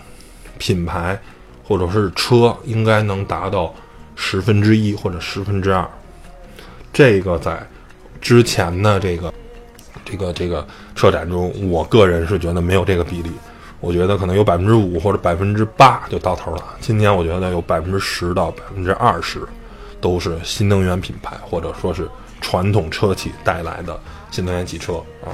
[0.57, 1.15] 品牌
[1.63, 3.71] 或者是车应该能达到
[4.15, 5.87] 十分之一或者十分之二。
[6.91, 7.61] 这个在
[8.19, 9.31] 之前的这个
[10.03, 13.29] 这个这个车展中，我个人是觉得没有这个比例。
[13.79, 16.63] 我觉得可能有百分之五或者百分之八就到头了。
[16.79, 19.41] 今年我觉得有百分之十到百分之二十，
[20.01, 22.09] 都是新能源品牌或者说是
[22.41, 23.99] 传统车企带来的
[24.31, 25.29] 新能源汽车啊。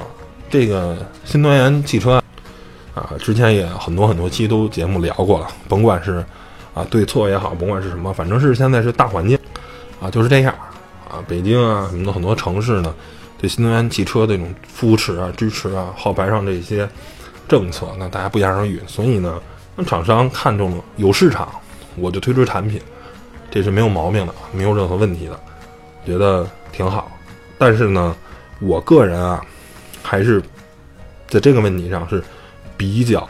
[0.50, 2.22] 这个新能源汽车
[2.94, 5.48] 啊，之前也很多很多期都节目聊过了。
[5.66, 6.22] 甭管是
[6.74, 9.38] 啊对错也好，甭管是什么，反正是现在是大环境
[10.00, 10.54] 啊就是这样
[11.08, 11.24] 啊。
[11.26, 12.94] 北京啊什么的很多城市呢，
[13.38, 16.86] 对新能源汽车这种扶持啊、支持啊、号牌上这些。
[17.46, 19.40] 政策那大家不言而喻，所以呢，
[19.76, 21.52] 那厂商看中了有市场，
[21.96, 22.80] 我就推出产品，
[23.50, 25.38] 这是没有毛病的，没有任何问题的，
[26.06, 27.10] 觉得挺好。
[27.58, 28.16] 但是呢，
[28.60, 29.44] 我个人啊，
[30.02, 30.42] 还是
[31.28, 32.22] 在这个问题上是
[32.76, 33.28] 比较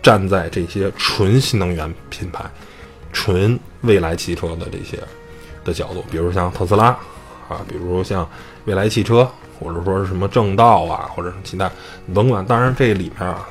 [0.00, 2.44] 站在这些纯新能源品牌、
[3.12, 4.98] 纯未来汽车的这些
[5.64, 6.86] 的角度，比如像特斯拉
[7.48, 8.28] 啊，比如像
[8.64, 11.68] 未来汽车，或者说是什么正道啊，或者是其他，
[12.14, 12.46] 甭管。
[12.46, 13.44] 当然这里面啊。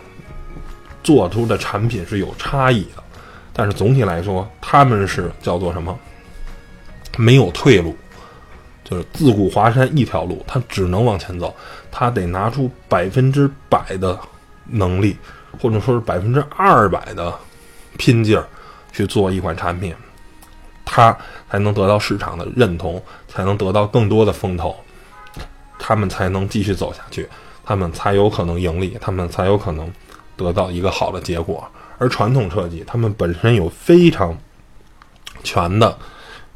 [1.06, 3.04] 做出的产品是有差异的，
[3.54, 5.96] 但是总体来说，他们是叫做什么？
[7.16, 7.96] 没有退路，
[8.84, 11.56] 就是自古华山一条路，他只能往前走，
[11.92, 14.20] 他得拿出百分之百的
[14.66, 15.16] 能力，
[15.62, 17.32] 或者说是百分之二百的
[17.98, 18.48] 拼劲儿
[18.92, 19.94] 去做一款产品，
[20.84, 21.16] 他
[21.52, 24.76] 才能得到市场的认同，才能得到更多的风投，
[25.78, 27.30] 他们才能继续走下去，
[27.64, 29.88] 他们才有可能盈利，他们才有可能。
[30.36, 31.66] 得到一个好的结果，
[31.98, 34.38] 而传统车企他们本身有非常
[35.44, 35.98] 全的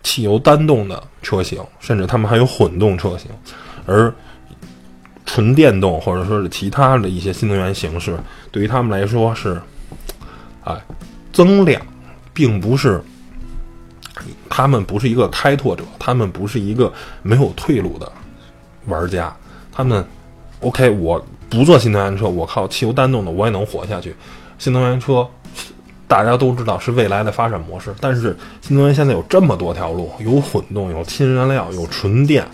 [0.04, 3.30] 汽油单动的车型，甚至他们还有混动车型，
[3.86, 4.14] 而
[5.26, 8.18] 纯电动或者说是其他的一些新能源形式，
[8.52, 9.62] 对于他们来说是，
[10.64, 10.76] 哎，
[11.32, 11.80] 增量，
[12.34, 13.00] 并不是，
[14.50, 18.12] 他们不是一个开拓者，他们不是一个没有退路的
[18.88, 19.36] 玩家，
[19.72, 20.04] 他们
[20.62, 24.16] ，OK，我不做新能源车，我靠汽油单动的我也能活下去。
[24.58, 25.28] 新能源车
[26.08, 32.46] 大家都知道是未来的发展模式，但是新能源现在有这么多条路，有混动，有氢燃料，有纯电，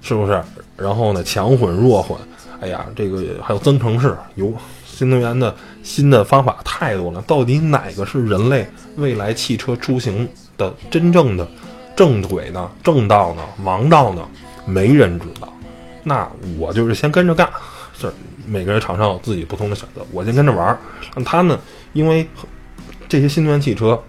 [0.00, 0.42] 是不是？
[0.76, 2.16] 然后呢，强混、弱混，
[2.60, 4.52] 哎呀，这个还有增程式，有
[4.84, 7.20] 新能源的新的方法太多了。
[7.22, 11.46] 到底哪个是人类未来汽车出行的真正的
[11.96, 12.70] 正轨呢？
[12.82, 13.42] 正道呢？
[13.64, 14.22] 王道呢？
[14.64, 15.52] 没人知道。
[16.04, 17.48] 那我就是先跟着干，
[17.98, 18.12] 是
[18.48, 20.78] 每个人厂商有自己不同的选择，我先跟着玩儿。
[21.14, 21.58] 让他们，
[21.92, 22.26] 因为
[23.08, 24.00] 这些新能源汽车，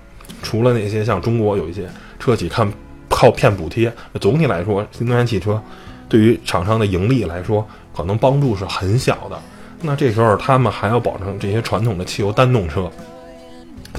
[0.41, 2.71] 除了那些像中国有一些车企看
[3.09, 5.61] 靠骗补贴，总体来说，新能源汽车。
[6.07, 9.39] 对于厂商的盈利来说，可能帮助是很小的。
[9.81, 12.91] 那这时候他们还要保证这些传统的汽油单动车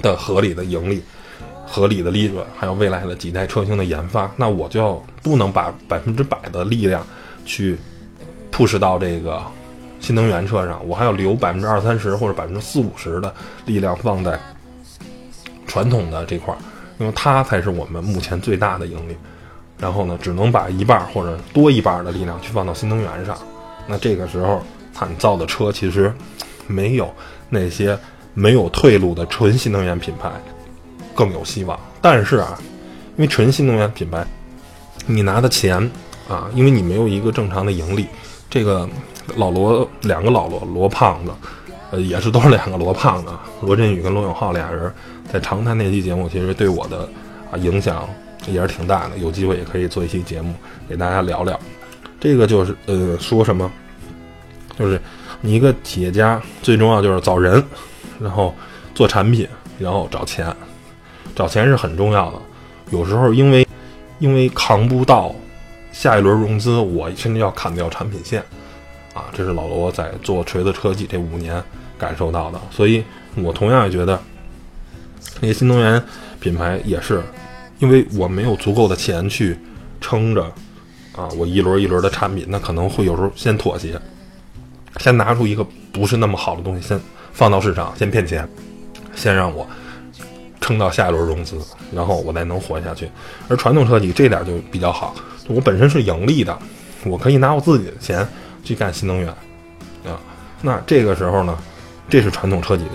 [0.03, 1.01] 的合理的盈利、
[1.65, 4.31] 合理的利润，还有未来的几代车型的研发。
[4.37, 7.07] 那我就不能把百分之百的力量
[7.47, 7.79] 去
[8.51, 9.41] push 到这个
[10.01, 13.33] 新能源车上，我还要留百分之二三十或者百分之四五十的
[13.67, 14.39] 力量放在
[15.67, 16.59] 传统的这块儿，
[16.99, 19.17] 因为它才是我们目前最大的盈利。
[19.79, 23.39] 然后呢，只能把一半或者多一半的力量去放到新能源上，
[23.87, 26.13] 那这个时候，惨造的车其实
[26.67, 27.11] 没有
[27.49, 27.99] 那些
[28.35, 30.31] 没有退路的纯新能源品牌
[31.15, 31.81] 更有希望。
[32.03, 32.59] 但是啊，
[33.17, 34.23] 因为纯新能源品牌，
[35.07, 35.91] 你拿的钱
[36.29, 38.07] 啊，因为你没有一个正常的盈利，
[38.51, 38.87] 这个
[39.37, 41.33] 老罗两个老罗罗胖子，
[41.91, 44.93] 呃，也是都是两个罗胖子，罗振宇跟罗永浩俩人
[45.33, 47.09] 在长谈那期节目，其实对我的
[47.51, 48.09] 啊影响。
[48.47, 50.55] 也是挺大的，有机会也可以做一期节目
[50.89, 51.61] 给大家聊聊。
[52.19, 53.71] 这个就是呃，说什么，
[54.79, 54.99] 就是
[55.43, 57.63] 你一个企业家最重要就是找人，
[58.19, 58.55] 然后
[58.95, 59.47] 做产品，
[59.79, 60.47] 然后找钱。
[61.37, 62.39] 找钱是很重要的。
[62.93, 63.69] 有时候因为
[64.21, 65.35] 因为扛不到
[65.93, 68.43] 下一轮融资，我甚至要砍掉产品线
[69.21, 69.31] 啊。
[69.35, 71.63] 这是老罗在做锤子车企这五年
[71.99, 72.61] 感受到的。
[72.71, 73.05] 所以
[73.37, 74.21] 我同样也觉得
[75.41, 76.03] 那些新能源
[76.41, 77.23] 品牌也是。
[77.81, 79.59] 因为我没有足够的钱去
[80.03, 80.43] 撑着，
[81.17, 83.99] 啊，我一轮一轮的产品，那可能会有时候先妥协，
[84.99, 87.01] 先拿出一个不是那么好的东西，先
[87.33, 88.47] 放到市场，先骗钱，
[89.15, 89.67] 先让我
[90.61, 91.57] 撑到下一轮融资，
[91.91, 93.09] 然后我再能活下去。
[93.49, 95.15] 而传统车企这点就比较好，
[95.49, 96.59] 我本身是盈利的，
[97.07, 98.29] 我可以拿我自己的钱
[98.63, 99.29] 去干新能源，
[100.05, 100.21] 啊，
[100.63, 101.57] 那这个时候呢，
[102.09, 102.93] 这是传统车企的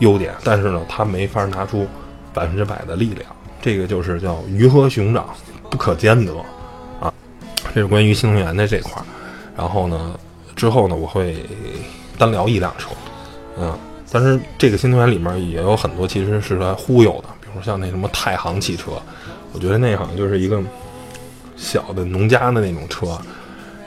[0.00, 1.86] 优点，但是呢，它没法拿出
[2.34, 3.24] 百分之百的力量。
[3.62, 5.28] 这个就是叫鱼和熊掌
[5.70, 6.32] 不可兼得
[7.00, 7.12] 啊，
[7.74, 9.04] 这是关于新能源的这块儿。
[9.56, 10.18] 然后呢，
[10.54, 11.36] 之后呢，我会
[12.18, 12.90] 单聊一辆车，
[13.58, 13.76] 嗯，
[14.12, 18.92] 但是这个新能源里面也有很多其实是来忽悠的，比如像那什么太行汽车，
[19.52, 20.62] 我觉得那好像就是一个
[21.56, 23.18] 小的农家的那种车，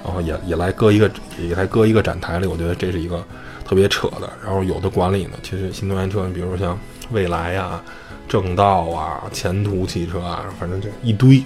[0.04, 1.10] 然后也也来搁一个
[1.40, 3.24] 也来搁一个展台里，我觉得这是一个
[3.66, 4.30] 特别扯的。
[4.44, 6.78] 然后有的管理呢，其实新能源车，你比如像
[7.12, 7.82] 蔚来呀。
[8.28, 11.44] 正道啊，前途汽车啊，反正就一堆。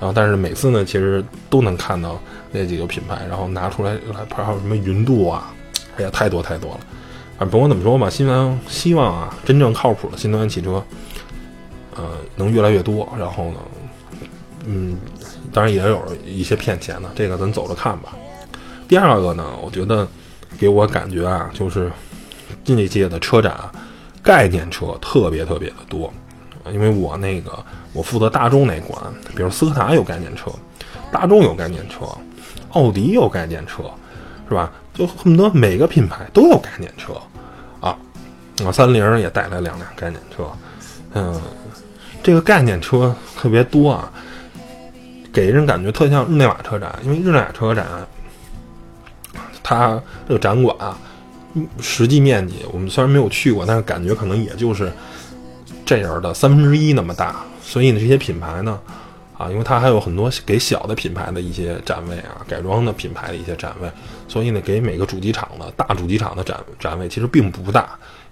[0.00, 2.18] 然后，但是每次呢，其实都能看到
[2.50, 5.52] 那几个品牌，然后拿出来来，还有什么云度啊，
[5.98, 6.80] 哎呀，太多太多了。
[7.36, 10.82] 反正甭管怎么说吧，新能源希望啊，真正靠谱的新能源汽车，
[11.94, 13.06] 呃，能越来越多。
[13.18, 13.58] 然后呢，
[14.64, 14.96] 嗯，
[15.52, 18.14] 当然也有一些骗钱的，这个咱走着看吧。
[18.88, 20.06] 第二个呢，我觉得
[20.58, 21.90] 给我感觉啊，就是
[22.64, 23.56] 近一届的车展。
[24.24, 26.08] 概念车特别特别的多，
[26.70, 27.58] 因为我那个
[27.92, 28.96] 我负责大众那款，
[29.34, 30.48] 比如斯柯达有概念车，
[31.10, 32.06] 大众有概念车，
[32.70, 33.82] 奥迪有概念车，
[34.48, 34.70] 是吧？
[34.94, 37.14] 就恨不得每个品牌都有概念车
[37.80, 37.98] 啊！
[38.64, 40.44] 啊，三菱也带来两辆概念车，
[41.14, 41.40] 嗯，
[42.22, 44.12] 这个概念车特别多啊，
[45.32, 47.86] 给人感觉特像日内瓦车展，因为日内瓦车展，
[49.62, 50.98] 它这个展馆啊。
[51.82, 54.90] 实际面积，我们虽然没有去过，但是感觉可能也就是
[55.84, 57.44] 这样的三分之一那么大。
[57.60, 58.80] 所以呢，这些品牌呢，
[59.36, 63.92] 啊，因为它还有很多给小的品牌的一些展位啊，改装的品牌的一些展位，
[64.26, 67.82] 所以呢，给每个主机厂的大主机厂的展展位其实并不大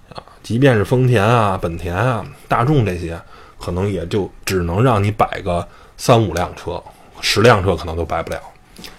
[0.09, 0.17] 啊。
[0.41, 3.21] 即便是丰田啊、本田啊、大众这些，
[3.59, 5.67] 可能也就只能让你摆个
[6.01, 6.83] 三五辆车，
[7.21, 8.41] 十辆车可能都摆不了。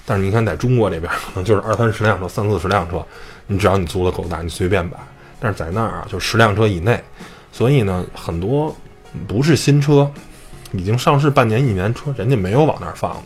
[0.06, 3.04] 但是你看，在中国这边，可能就是二三十辆车、三四十辆车。
[3.48, 4.96] 你只要你租的够大，你随便摆。
[5.40, 7.02] 但是在那儿啊，就十辆车以内，
[7.50, 8.72] 所以呢，很多
[9.26, 10.08] 不是新车，
[10.70, 13.20] 已经上市半年一年车，人家没有往那儿放，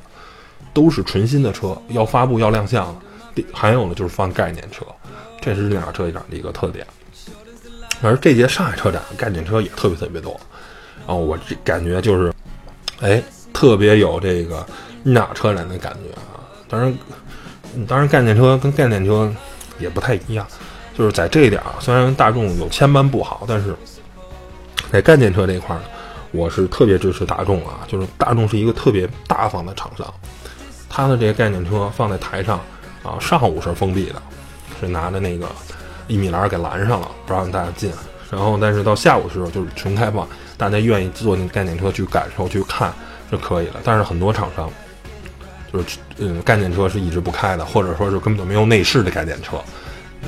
[0.73, 2.99] 都是纯新的车，要发布要亮相
[3.35, 4.87] 的还有呢就是放概念车，
[5.39, 6.87] 这是日产车展的一个特点。
[8.01, 10.41] 而这届上海车展概念车也特别特别多，
[11.07, 12.33] 然后我这感觉就是，
[13.01, 13.23] 哎，
[13.57, 14.67] 特别有这个
[15.03, 16.45] 日产车展的感觉啊。
[16.69, 16.99] 当然，
[17.89, 19.33] 当然概念车跟概念车
[19.79, 20.47] 也不太一样，
[20.95, 23.75] 就是在这一点啊，虽然大众有千般不好，但是
[24.93, 25.81] 在概念车这一块儿，
[26.33, 27.81] 我是特别支持大众啊。
[27.89, 30.07] 就是大众是一个特别大方的厂商，
[30.91, 32.61] 他的这些概念车放在台上
[33.03, 34.21] 啊，上午是封闭的，
[34.79, 35.49] 是拿着那个。
[36.09, 37.91] 一米栏给拦上了，不让大家进。
[38.31, 40.25] 然后，但是到下午的时候就是纯开放，
[40.57, 42.95] 大家愿意坐那概念车去感受、去看
[43.31, 43.81] 就可以了。
[43.85, 44.71] 但是很多厂商
[45.73, 49.59] 就是嗯，概念车是一直不开的，或者说是根本就没有内饰的概念车，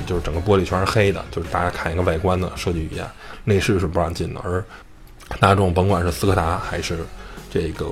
[0.05, 3.05] 就是整个玻璃全是黑的，就是大家看一个外观的设计语言，
[3.43, 4.41] 内饰是不让进的。
[4.43, 4.63] 而
[5.39, 6.99] 大众甭管是斯柯达还是
[7.49, 7.85] 这个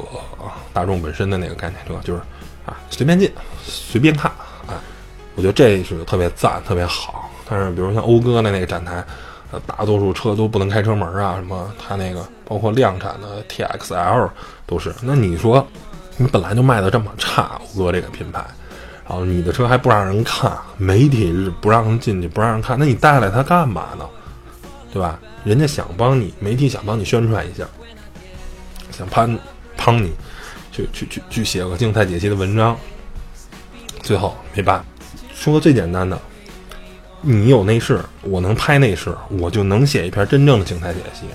[0.73, 2.21] 大众本身的那个概念车，就是
[2.65, 3.31] 啊随便进
[3.63, 4.31] 随便看
[4.67, 4.81] 啊，
[5.35, 7.29] 我觉得这是特别赞、特别好。
[7.49, 9.01] 但是，比如像讴歌的那个展台，
[9.51, 14.29] 呃，大多数车都不能开车门啊，什么，它那个包括量产的 TXL
[14.67, 14.93] 都是。
[15.01, 15.65] 那你说，
[16.17, 18.45] 你本来就卖的这么差，讴歌这个品牌，
[19.07, 24.05] 然后你的车还不让人看，媒体日不让人进去，不让人看，那你带来它干嘛呢？
[24.93, 25.19] 对吧？
[25.43, 27.65] 人家想帮你，媒体想帮你宣传一下，
[28.91, 29.37] 想帮
[29.75, 30.11] 帮你
[30.71, 32.77] 去去去去写个静态解析的文章，
[34.01, 34.85] 最后没办法。
[35.33, 36.19] 说个最简单的。
[37.21, 41.25] 你有内饰，我能拍内饰，我就能写一篇真正的静态解析。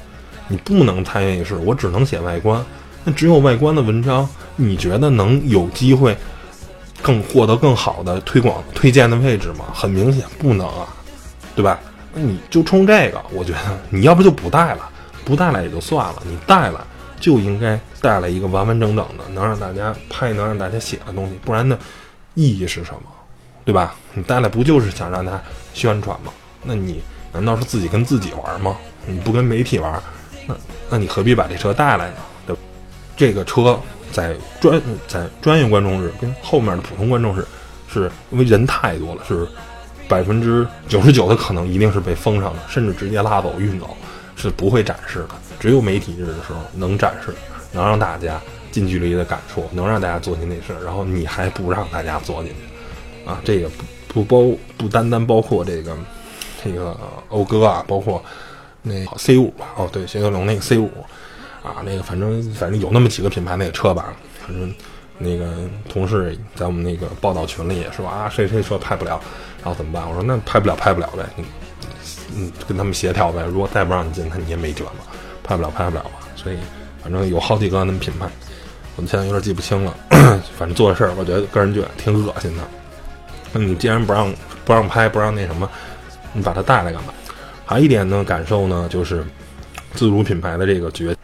[0.48, 2.64] 你不能拍内饰，我只能写外观。
[3.04, 6.16] 那 只有外观的文章，你觉得能有机会
[7.00, 9.66] 更获得更好的推广推荐的位置吗？
[9.74, 10.86] 很明显不能啊，
[11.54, 11.78] 对吧？
[12.14, 13.58] 那你就冲这个，我觉得
[13.90, 14.88] 你要不就不带了，
[15.24, 16.86] 不带了也就算了，你带了
[17.18, 21.78] 就应该带来一个完完整整的，能让大家拍、能让大家写的东西，不然呢，
[22.34, 23.02] 意义是什么？
[23.64, 23.94] 对吧？
[24.12, 25.40] 你带来不就是想让他
[25.72, 26.32] 宣传吗？
[26.62, 28.76] 那你难道是自己跟自己玩吗？
[29.06, 30.02] 你不跟媒体玩，
[30.46, 30.54] 那
[30.90, 32.16] 那你何必把这车带来呢？
[33.16, 33.78] 这个车
[34.12, 37.44] 在专在专业观众日跟后面的普通观众日，
[37.88, 39.46] 是因为人太多了，是
[40.08, 43.96] 百分之九十九的可能一定是被封上的，甚至直接拉走运走，
[44.36, 45.28] 是不会展示的。
[45.58, 47.34] 只有媒体日的时候能展示，
[47.72, 53.30] 能让大家近距离的感受，能让大家坐进内饰，然后你还不让大家坐进去。
[53.30, 53.68] 啊，这个
[54.08, 55.96] 不不包不单单包括这个
[56.64, 56.98] 这个
[57.30, 58.22] 讴歌啊，包括
[58.82, 60.90] 那 C 五吧，哦对，雪铁龙那个 C 五
[61.62, 64.12] 啊，那个反正反正有那么几个品牌那个车吧，
[64.44, 64.74] 反正
[65.18, 65.54] 那个
[65.88, 69.20] 同事在我们那个报道群里也说啊，谁谁说拍不了，
[69.62, 70.08] 然后怎么办？
[70.08, 71.44] 我说那拍不了拍不了呗，你
[72.34, 75.04] 嗯跟他们协调呗，如果再不让你进，那你也没辙嘛，
[75.44, 76.56] 拍不了拍不了嘛，所以
[77.02, 78.26] 反正有好几个那么品牌，
[78.96, 79.94] 我们现在有点记不清了，
[80.58, 82.62] 反正做的事儿，我觉得个人觉得挺恶心的。
[83.52, 85.70] 那你既然不让不让拍不让那什么，
[86.32, 87.12] 你把它带来干嘛？
[87.64, 89.24] 还有一点呢，感受呢，就是
[89.94, 91.14] 自主品牌的这个崛。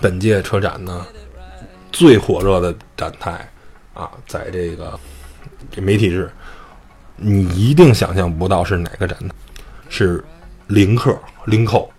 [0.00, 1.06] 本届车展呢，
[1.92, 3.50] 最火热的展台
[3.94, 4.98] 啊，在这个
[5.70, 6.30] 这媒体日，
[7.16, 9.18] 你一定想象不到是哪个展，
[9.88, 10.24] 是
[10.68, 11.90] 领克领扣，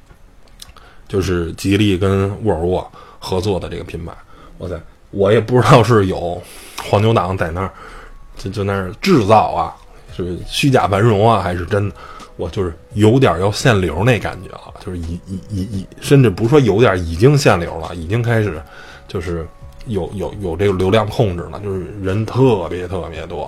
[1.07, 4.13] 就是吉利跟沃尔沃合作的这个品牌。
[4.59, 4.79] 哇塞，
[5.11, 6.41] 我也不知道是有
[6.83, 7.71] 黄牛党在那儿。
[8.37, 9.75] 就就那儿制造啊，
[10.15, 11.95] 是虚假繁荣啊，还是真的？
[12.39, 18.61] 我就是有点要限流那感觉了，就是已已已已，甚至不说有点已经限流了，已经开始
[19.09, 19.45] 就是
[19.87, 23.43] 有有有这个流量控制了，就是人特别特别多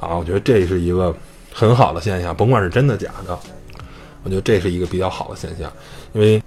[0.00, 0.16] 啊！
[0.16, 1.14] 我觉得这是一个
[1.52, 3.38] 很好的现象，甭管是真的假的，
[4.24, 5.72] 我觉得这是一个比较好的现象，
[6.12, 6.42] 因为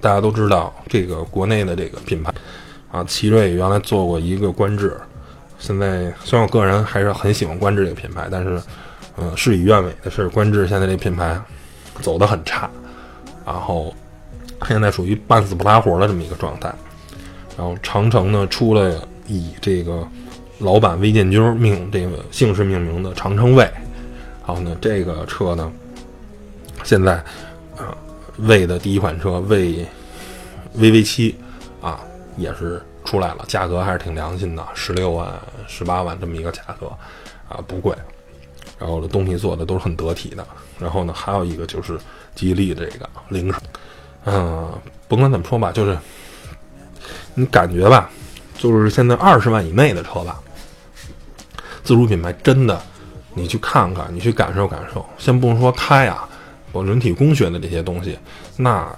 [0.00, 2.34] 大家都知道这个国内的这个品牌
[2.90, 4.96] 啊，奇瑞原来做过一个观致。
[5.60, 8.60] 现在虽然我个人还是很喜欢观致这个品牌，但是，
[9.20, 11.40] 嗯，事与愿违的事，观致现在这品牌
[12.00, 12.70] 走得很差，
[13.44, 13.94] 然后
[14.66, 16.72] 现在属于半死不拉活的这么一个状态。
[17.56, 20.06] 然后长城呢出了以这个
[20.58, 23.64] 老板魏建军命这个姓氏命名的长城卫，
[24.46, 25.72] 然后呢这个车呢
[26.84, 27.14] 现在
[27.76, 27.96] 啊
[28.38, 29.86] 魏的第一款车魏
[30.76, 31.36] VV 七
[31.80, 32.00] 啊
[32.36, 32.82] 也是。
[33.04, 35.32] 出来了，价格还是挺良心的，十六万、
[35.66, 36.88] 十八万这么一个价格，
[37.48, 37.96] 啊，不贵。
[38.78, 40.46] 然后的东西做的都是很得体的。
[40.78, 41.98] 然后呢，还有一个就是
[42.34, 43.58] 吉利这个零售，
[44.24, 44.72] 嗯，
[45.08, 45.98] 甭管怎么说吧，就是
[47.34, 48.10] 你感觉吧，
[48.56, 50.40] 就是现在二十万以内的车吧，
[51.82, 52.80] 自主品牌真的，
[53.34, 55.04] 你去看看，你去感受感受。
[55.18, 56.28] 先不说开啊，
[56.72, 58.18] 我人体工学的这些东西，
[58.56, 58.88] 那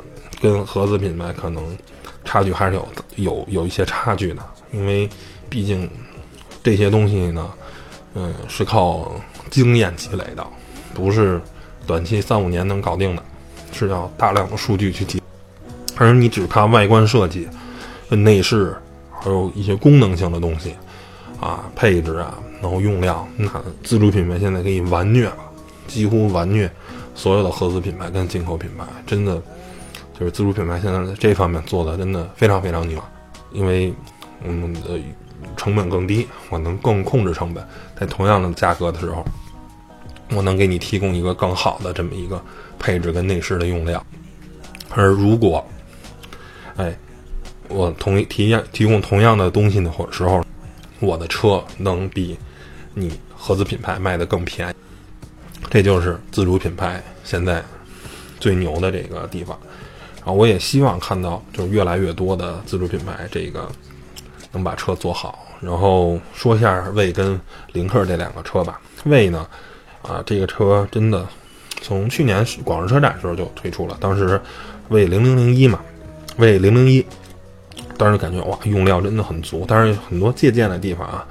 [0.41, 1.76] 跟合资品牌可能。
[2.22, 5.09] 差距还是有有有一些差距的，因为
[5.49, 5.91] 毕竟
[6.62, 7.51] 这些东西呢，
[8.14, 9.12] 嗯，是靠
[9.50, 10.46] 经验积累的，
[10.94, 11.40] 不是
[11.86, 13.22] 短期三五年能搞定的，
[13.72, 15.22] 是要大量的数据去积。
[15.96, 17.48] 而你只看外观设计、
[18.08, 18.74] 内饰，
[19.20, 20.74] 还有一些功能性的东西
[21.40, 23.48] 啊，配置啊，然后用料，那
[23.84, 25.36] 自主品牌现在可以完虐了，
[25.86, 26.70] 几乎完虐
[27.14, 29.40] 所有的合资品牌跟进口品牌，真的
[30.18, 33.02] 就是自主品牌现在在这方面做的真的非常非常牛，
[33.52, 33.92] 因为
[34.42, 34.98] 嗯的
[35.57, 37.66] 成本更低，我能更控制成本，
[37.99, 39.24] 在同样的价格的时候，
[40.30, 42.43] 我能给你提供一个更好的这么一个
[42.78, 44.05] 配置跟内饰的用料，
[44.91, 45.64] 而如果
[46.76, 46.97] 哎，
[47.68, 50.43] 我同意提样提供同样的东西的时候，
[50.99, 52.38] 我的车能比
[52.95, 54.74] 你合资品牌卖的更便宜，
[55.68, 57.62] 这就是自主品牌现在
[58.38, 59.59] 最牛的这个地方。
[60.18, 63.70] 然后我也希望看到，就是越来越多的自主品牌这个
[64.53, 65.46] 能把车做好。
[65.61, 67.38] 然后说一下魏跟
[67.72, 68.80] 领克这两个车吧。
[69.05, 69.46] 魏呢，
[70.03, 71.26] 啊，这个车真的
[71.82, 74.40] 从去年广州车展时候就推出了，当时
[74.88, 75.80] 魏零零零一嘛。
[76.36, 77.05] 魏零零一，
[77.98, 81.26] 当时感觉哇，用料真的很足，但是很多借鉴的地方啊，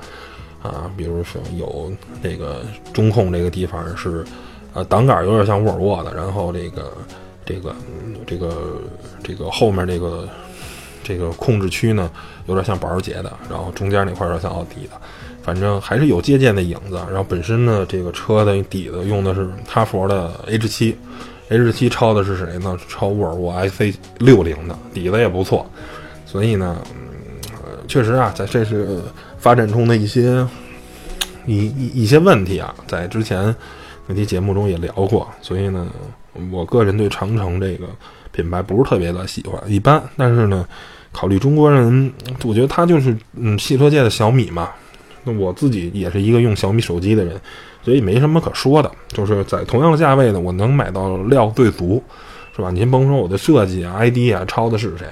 [0.61, 1.91] 啊，比如说有
[2.21, 2.63] 这个
[2.93, 4.23] 中控这个地方是，
[4.75, 6.93] 呃，挡杆有点像沃尔沃的，然后这个
[7.43, 7.75] 这个
[8.27, 8.81] 这个
[9.23, 10.29] 这个后面这个
[11.03, 12.11] 这个控制区呢
[12.49, 14.99] 有点像保时捷的，然后中间那块有点像奥迪的，
[15.41, 16.95] 反正还是有借鉴的影子。
[17.07, 20.97] 然后本身呢，这个车的底子用的是哈佛的 H 七。
[21.51, 22.77] H 七抄的是谁呢？
[22.87, 25.65] 抄沃尔沃 XC 六零的底子也不错，
[26.23, 26.77] 所以呢，
[27.51, 29.01] 嗯，确实啊，在这是
[29.39, 30.47] 发展中的一些
[31.47, 33.55] 一一一些问题啊，在之前
[34.05, 35.87] 那期节目中也聊过，所以呢，
[36.51, 37.87] 我个人对长城这个
[38.31, 40.01] 品牌不是特别的喜欢，一般。
[40.17, 40.67] 但是呢，
[41.11, 42.11] 考虑中国人，
[42.43, 44.69] 我觉得它就是嗯，汽车界的小米嘛。
[45.23, 47.39] 那我自己也是一个用小米手机的人。
[47.81, 52.03] 所以没什么可说的，就是在同样的价位呢，我能买到料最足，
[52.53, 52.69] 是吧？
[52.69, 55.07] 您甭说我的设计啊、ID 啊，抄的是谁，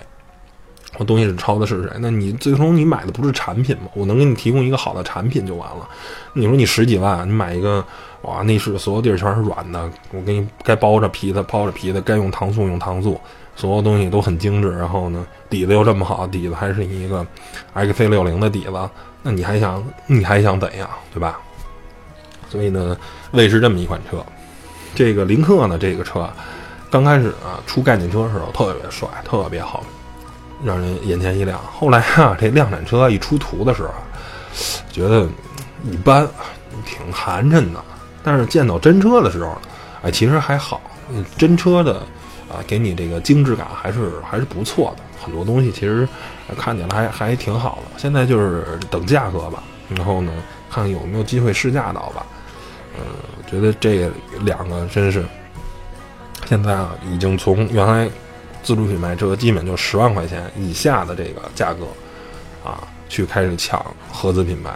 [0.97, 1.91] 我东西是抄的是谁？
[1.99, 3.84] 那你最终你买的不是产品吗？
[3.93, 5.88] 我能给你提供一个好的产品就完了。
[6.34, 7.84] 你说你十几万，你买一个
[8.24, 13.20] 哇，内饰所有地儿全是软的，我给你该包着皮的包着皮的，该用糖醋用糖醋，
[13.55, 14.72] 所有东西都很精致。
[14.72, 17.26] 然后呢，底子又这么好，底子还是一个
[17.76, 18.89] XC 六零的底子，
[19.22, 21.39] 那你还想你还想怎样，对吧？
[22.49, 22.97] 所以呢，
[23.32, 24.26] 魏是这么一款车，
[24.95, 26.28] 这个领克呢，这个车
[26.89, 29.84] 刚开始啊出概念车的时候特别帅，特别好，
[30.63, 31.59] 让人眼前一亮。
[31.72, 33.91] 后来啊，这量产车一出图的时候，
[34.91, 35.28] 觉得
[35.91, 36.28] 一般，
[36.86, 37.84] 挺寒碜的。
[38.28, 39.57] 但是见到真车的时候，
[40.01, 40.82] 哎，其实还好，
[41.38, 41.99] 真车的
[42.49, 45.03] 啊，给你这个精致感还是还是不错的。
[45.17, 46.05] 很多东西其实
[46.57, 47.97] 看起来还还挺好的。
[47.97, 49.63] 现在就是等价格吧，
[49.95, 50.34] 然后呢，
[50.69, 52.25] 看有没有机会试驾到吧。
[52.97, 53.05] 嗯，
[53.38, 54.11] 我觉得这
[54.41, 55.23] 两个真是，
[56.45, 58.09] 现在啊，已经从原来
[58.61, 61.86] 自主品牌车基本就十万块钱以下的这个价格，
[62.69, 64.71] 啊，去开始抢合资品牌。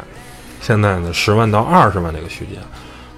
[0.62, 2.58] 现在呢，十万到二十万这个区间，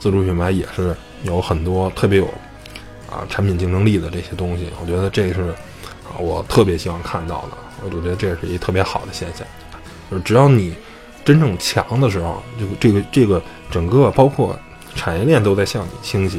[0.04, 0.93] 自主品牌也是
[1.24, 2.26] 有很多特别有
[3.10, 4.68] 啊产品竞争力的这些东西。
[4.82, 5.43] 我觉得这是
[6.04, 7.58] 啊，我特别希望看到的。
[7.86, 9.47] 我就觉得这是一特别好的现象，
[10.12, 10.76] 就是只要你
[11.24, 13.41] 真正强的时候，这个这个这个
[13.72, 14.60] 整个包括。
[14.95, 16.38] 产业链都在向你倾斜，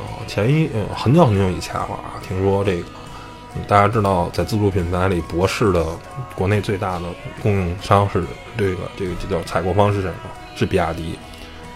[0.00, 2.82] 哦，前一呃很久很久以前了啊，听说这个，
[3.68, 5.86] 大家知道在自主品牌里，博世的
[6.34, 7.04] 国内最大的
[7.40, 8.24] 供应商是
[8.58, 10.14] 这个这个叫采购方是什么？
[10.56, 11.16] 是比亚迪，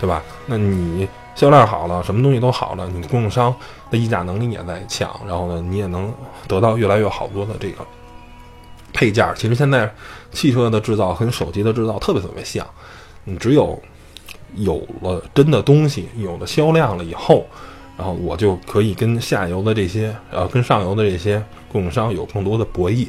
[0.01, 0.23] 对吧？
[0.47, 3.55] 那你销量好了，什么东西都好了，你供应商
[3.91, 6.13] 的议价能力也在强，然后呢，你也能
[6.49, 7.87] 得到越来越好多的这个
[8.93, 9.33] 配件。
[9.37, 9.93] 其实现在
[10.33, 12.67] 汽车的制造和手机的制造特别特别像，
[13.25, 13.81] 你只有。
[14.57, 17.47] 有了真的东西，有了销量了以后，
[17.97, 21.41] 然后我就可以跟下游的这些，呃，跟上游的这些
[21.71, 23.09] 供应商有更多的博弈，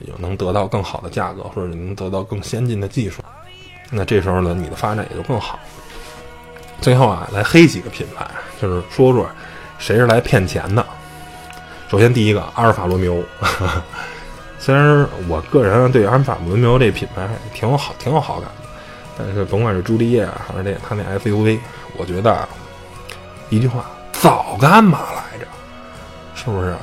[0.00, 3.22] 也能得到更好的价格，或者能得到更先进的技术。
[3.90, 5.58] 那这时候呢，你的发展也就更好。
[6.84, 8.26] 最后啊，来黑几个品牌，
[8.60, 9.26] 就是说说
[9.78, 10.84] 谁是来骗钱的。
[11.88, 13.24] 首先第一个，阿尔法罗密欧。
[14.60, 18.68] 虽然我个人对阿尔法罗密欧这品牌挺有好，挺有好感的。
[19.16, 21.58] 但是甭管是朱丽叶还是那他那 SUV，
[21.96, 22.46] 我觉得
[23.48, 25.46] 一句话，早干嘛来着？
[26.34, 26.76] 是不是？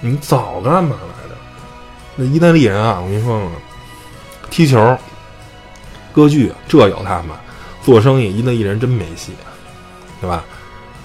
[0.00, 1.36] 你早干嘛来着？
[2.16, 3.50] 那意大利人啊，我跟你说，
[4.48, 4.96] 踢球、
[6.10, 7.36] 歌剧这有他们，
[7.84, 9.32] 做生意一那艺人真没戏，
[10.20, 10.44] 对吧？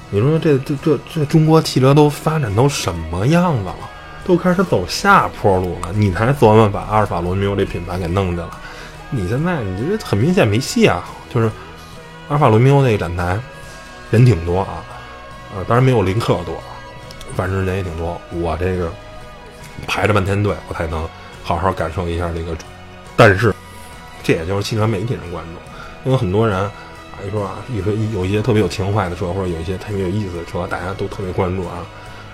[0.10, 3.76] 你说这这这这中国汽车都发展到什么样子了？
[4.26, 8.50] 都开始走下坡路了，你才琢磨把阿尔法罗密欧这品牌给弄去了。
[9.10, 11.04] 你现在你这很明显没戏啊！
[11.34, 11.48] 就是
[12.28, 13.40] 阿尔法罗密欧那个展台，
[14.12, 14.84] 人挺多啊，
[15.56, 16.62] 呃，当然没有林克多，
[17.36, 18.20] 反正人也挺多。
[18.32, 18.92] 我这个
[19.88, 21.08] 排着半天队，我才能
[21.44, 22.56] 好好感受一下这个。
[23.16, 23.54] 但是，
[24.24, 25.60] 这也就是汽车媒体人关注，
[26.06, 26.72] 因为很多人啊，
[27.28, 31.86] 一说啊，一说有一些特别有情怀的车，或者有一些特别有意思的车，大家都特别关注啊。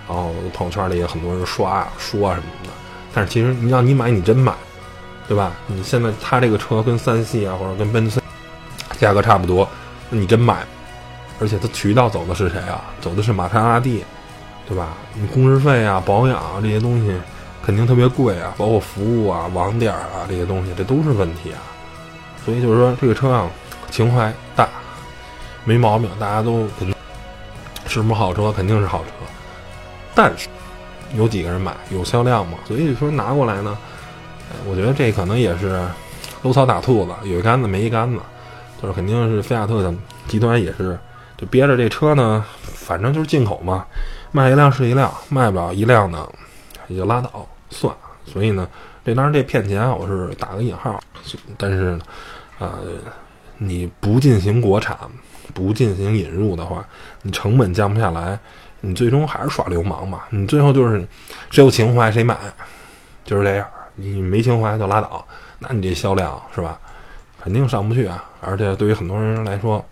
[0.07, 2.69] 然后朋友圈里也很多人刷啊说啊什么的。
[3.13, 4.53] 但是其实你让你买，你真买，
[5.27, 5.53] 对吧？
[5.67, 8.21] 你现在他这个车跟三系啊，或者跟奔驰
[8.99, 9.67] 价格差不多，
[10.09, 10.63] 那你真买？
[11.39, 12.93] 而且它渠道走的是谁啊？
[13.01, 14.05] 走的是玛莎拉蒂，
[14.67, 14.89] 对吧？
[15.13, 17.11] 你工时费啊、保养啊这些东西
[17.65, 21.59] 肯定特别贵啊，包括服务啊、网点啊这些东西，这都是问题啊。
[22.45, 23.49] 所以就是说，这个车啊，
[23.89, 24.69] 情怀大，
[25.63, 26.95] 没毛病，大家都肯定
[27.87, 29.09] 是什么好车，肯定是好车。
[30.13, 30.47] 但是
[31.15, 32.59] 有几个人买，有销量吗？
[32.67, 33.75] 所以说拿过来呢，
[34.67, 35.81] 我觉得这可能也是
[36.43, 38.19] 搂草打兔子，有一杆子没一杆子，
[38.81, 39.93] 就是肯定是菲亚特的
[40.27, 40.97] 集团也是。
[41.37, 43.85] 就憋着这车呢，反正就是进口嘛，
[44.31, 46.25] 卖一辆是一辆，卖不了一辆呢，
[46.87, 47.93] 也就拉倒算。
[48.25, 48.65] 所以呢，
[49.03, 50.97] 这当然这骗钱我是打个引号，
[51.57, 51.99] 但是，
[52.59, 52.81] 呃，
[53.57, 54.97] 你不进行国产，
[55.53, 56.85] 不进行引入的话，
[57.21, 58.39] 你成本降不下来，
[58.81, 60.23] 你最终还是耍流氓嘛。
[60.29, 61.07] 你最后就是
[61.49, 62.37] 谁有情怀谁买，
[63.23, 63.67] 就是这样。
[63.95, 65.25] 你没情怀就拉倒，
[65.59, 66.79] 那你这销量是吧，
[67.41, 68.23] 肯定上不去啊。
[68.41, 69.83] 而且对于很多人来说。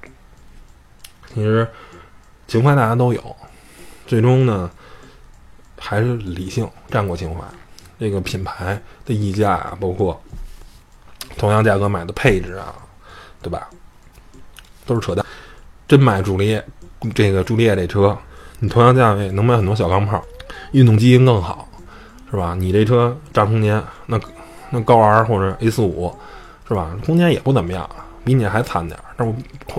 [1.33, 1.67] 其实
[2.45, 3.35] 情怀大家都有，
[4.05, 4.69] 最终呢
[5.79, 7.41] 还是理性战过情怀。
[7.97, 10.21] 这个品牌的溢价啊，包括
[11.37, 12.73] 同样价格买的配置啊，
[13.41, 13.67] 对吧？
[14.85, 15.25] 都是扯淡。
[15.87, 16.65] 真买朱丽叶，
[17.13, 18.17] 这个朱丽叶这车，
[18.59, 20.23] 你同样价位能买很多小钢炮，
[20.71, 21.67] 运动基因更好，
[22.31, 22.55] 是吧？
[22.57, 24.19] 你这车占空间，那
[24.69, 26.13] 那高 R 或者 A 四五，
[26.67, 26.95] 是吧？
[27.05, 27.89] 空间也不怎么样，
[28.23, 29.33] 比你还惨点儿，但我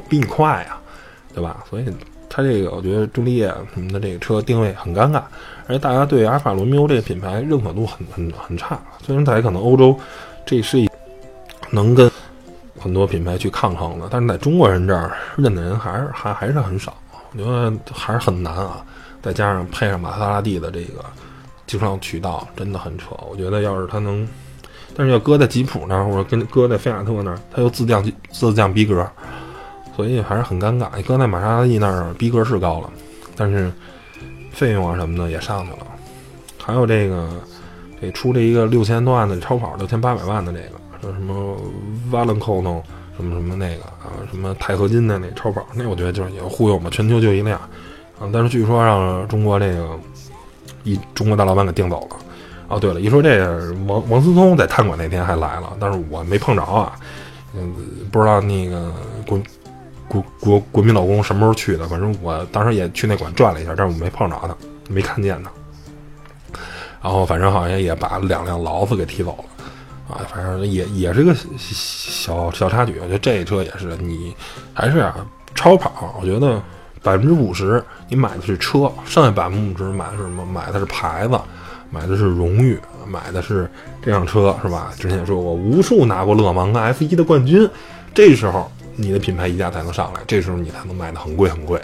[0.09, 0.79] 比你快呀。
[1.35, 1.65] 对吧？
[1.69, 1.85] 所以
[2.31, 5.21] 它这个，我觉得朱丽叶什么的这个车定位很尴尬，
[5.67, 8.81] 而且大家对阿尔法罗密欧这个品牌认可度很很很差。
[9.05, 9.99] 虽然在可能欧洲，
[10.47, 10.89] 这是一
[11.75, 12.11] 能跟
[12.79, 16.95] 很多品牌去抗衡的，但是在中国人这儿认的人还是还还是很少。
[17.33, 18.85] 我觉得还是很难啊。
[19.21, 21.05] 再加上配上玛莎拉蒂的这个
[21.67, 23.07] 经销渠道，真的很扯。
[23.29, 24.29] 我觉得要是他能，
[24.95, 29.07] 但是要搁在吉普那儿，或者跟搁在菲亚特那儿，他又自降自降逼格。
[29.97, 30.89] 所以还是很尴尬。
[30.97, 32.91] 你搁在玛莎拉蒂那儿，逼格是高了，
[33.37, 33.73] 但是
[34.51, 35.87] 费用啊什么的也上去了。
[36.63, 37.29] 还有这个，
[38.01, 40.81] 这出这一个六千多万的超跑，六千八百万的这个，
[41.13, 41.57] 什么
[42.11, 42.83] 瓦伦科诺
[43.17, 47.59] 什么什么那个啊，什么钛合金的那超跑，那我觉得就是也忽悠嘛，全球就一辆
[48.19, 48.29] 啊。
[48.33, 49.99] 但是据说让中国这个
[50.83, 52.17] 一中国大老板给订走了。
[52.69, 56.93] 哦，对了，一说这个王王思聪在探馆那天还来了，但是我没碰着啊，
[57.55, 57.75] 嗯，
[58.11, 58.93] 不知道那个
[59.27, 59.41] 国。
[60.07, 61.89] 国国国民老公什么时候去的？
[61.89, 64.55] 反正我当时也去那馆转了一下，但是我没碰着他，
[64.89, 65.51] 没看见他。
[67.03, 69.45] 然后反正好像也把两辆劳斯给提走了，
[70.09, 72.95] 啊，反正也也是个小小插曲。
[73.01, 74.35] 我觉得这车也是，你
[74.73, 76.15] 还是啊，超跑。
[76.21, 76.63] 我觉得
[77.03, 80.45] 百分之五十你买的是车，剩下百分之五十买的是什么？
[80.45, 81.39] 买的是牌子，
[81.91, 83.71] 买的是荣誉，买的是
[84.03, 84.93] 这辆车，是吧？
[84.99, 87.69] 之前也说过，无数拿过勒芒跟 F 一的冠军，
[88.15, 88.71] 这时候。
[88.97, 91.83] 你的品牌溢价才能上来，这时候你才能卖的很贵很贵。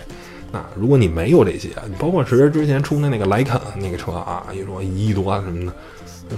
[0.52, 5.72] 那如果你没有这些，你包括是之前出的那个莱肯那个车啊，一说一亿多什么的，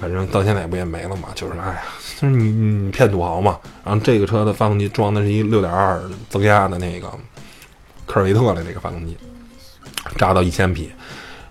[0.00, 1.28] 反正到现在不也没了嘛？
[1.34, 1.82] 就是哎呀，
[2.20, 3.58] 就是你你骗土豪嘛。
[3.84, 7.08] 然后这个车的发动机装的是一六点二增压的那个
[8.06, 9.16] 科尔维特的那个发动机，
[10.16, 10.90] 扎到一千匹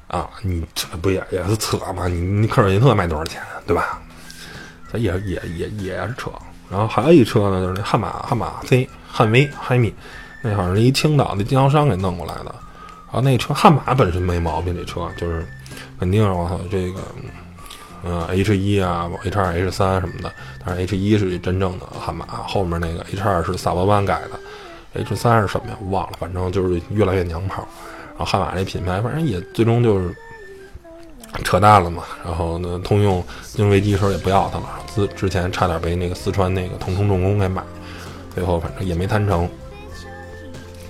[0.07, 2.07] 啊，你这不也也是扯嘛？
[2.07, 4.01] 你你科尔维特卖多少钱，对吧？
[4.91, 6.31] 它也也也也是扯。
[6.69, 8.87] 然后还有一车呢，就是那悍马悍马 C。
[9.13, 9.93] 汉威、海米，
[10.41, 12.55] 那好像是一青岛的经销商给弄过来的。
[13.07, 15.45] 然后那车悍马本身没毛病，这车就是
[15.99, 17.01] 肯定我操这个，
[18.03, 20.31] 嗯，H 一啊，H 二、H 三什么的。
[20.65, 25.77] 但是 H 一是真正的悍马，后面那个 H 二是萨博班改的，H 三是什么呀？
[25.89, 27.67] 忘了，反正就是越来越娘炮。
[28.17, 30.15] 然后悍马这品牌，反正也最终就是
[31.43, 32.03] 扯淡了嘛。
[32.23, 37.61] 然后呢，通用金融危机时候也不要它了，之之前差点被那个四川那个腾冲重工给买。
[38.33, 39.45] 最后反正也没谈成，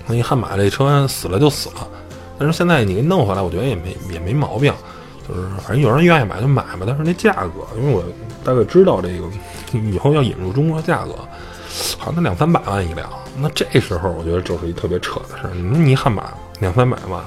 [0.06, 1.88] 那悍马这车死了就死了，
[2.38, 4.72] 但是现在你给弄回来，我觉得也没也没毛病，
[5.34, 6.80] 是反正有人愿意买就买吧。
[6.86, 8.02] 但是那价格，因为我
[8.44, 9.24] 大概知道这个
[9.78, 11.14] 以后要引入中国价格，
[11.98, 13.08] 好像两三百万一辆。
[13.38, 15.54] 那这时候我觉得就是一特别扯的事儿。
[15.54, 17.20] 你说你悍马两三百万，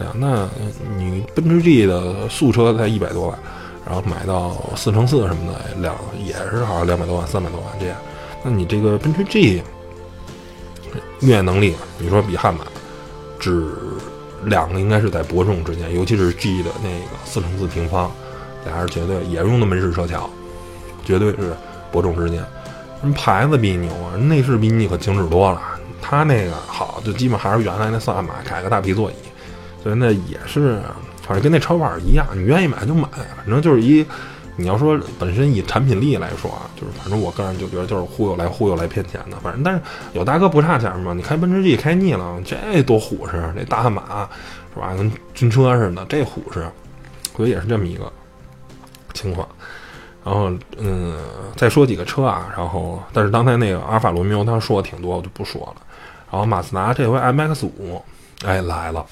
[0.00, 0.48] 呀，那
[0.96, 3.38] 你奔驰 G 的素车才一百多万，
[3.86, 5.94] 然后买到四乘四什么的两
[6.24, 7.96] 也是好像两百多万、三百多万这样。
[8.42, 9.62] 那你这个奔驰 G
[11.20, 12.64] 越野能力，你说比悍马
[13.38, 13.72] 只
[14.46, 18.10] 两个应该是在伯仲之间，尤其是 G 的那个四乘四平方，
[18.64, 20.30] 俩人绝对也用的门式车桥，
[21.04, 21.54] 绝对是
[21.90, 22.38] 伯仲之间。
[23.00, 25.60] 什么牌子比你牛啊，内饰比你可精致多了。
[26.00, 29.14] 它那个好，就基本还是原来那萨马改个大皮座椅，
[29.82, 30.78] 所以那也是，
[31.22, 34.06] 反正跟那超跑一样，你愿意买就买，反正就是一。
[34.56, 39.80] 你要说本身以产品力来说啊，就是反正我个人就觉得就是忽悠来忽悠来骗钱的，反正但是
[40.14, 44.28] 有大哥不差钱嘛，你开奔驰 G 开腻了，这多虎实，这大悍马
[44.74, 46.66] 是吧，跟军车似的，这虎实，
[47.36, 48.10] 所以也是这么一个
[49.12, 49.46] 情况。
[50.24, 51.16] 然后嗯，
[51.54, 55.82] 再说几个车啊，然后但是刚才那个阿尔法罗密欧他说的挺多，我就不说了。
[56.30, 58.02] 然后马自达这回 MX 五，
[58.44, 59.04] 哎来了。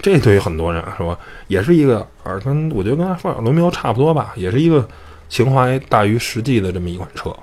[0.00, 1.18] 这对于很多人是吧，
[1.48, 4.86] 也是一个耳跟我觉得跟阿尔罗密欧差不多吧，也是一个
[5.28, 7.34] 情怀大于实际的这么一款车。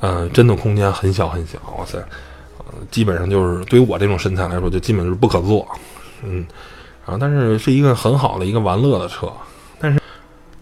[0.00, 1.98] 嗯，真的空间很小很小，哇塞，
[2.58, 5.66] 呃，基本上就是对于我这种身材来说，就基本就是不可坐。
[6.22, 6.46] 嗯，
[7.04, 9.30] 然后但是是一个很好的一个玩乐的车。
[9.78, 10.00] 但是，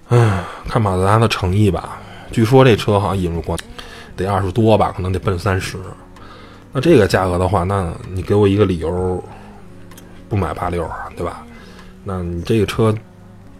[0.09, 1.99] 唉，看马自达的诚意吧，
[2.33, 3.57] 据说这车好像引入国
[4.17, 5.79] 得二十多吧，可能得奔三十。
[6.73, 9.23] 那这个价格的话，那你给我一个理由。
[10.29, 11.45] 不买八六啊，对吧？
[12.05, 12.95] 那你这个车，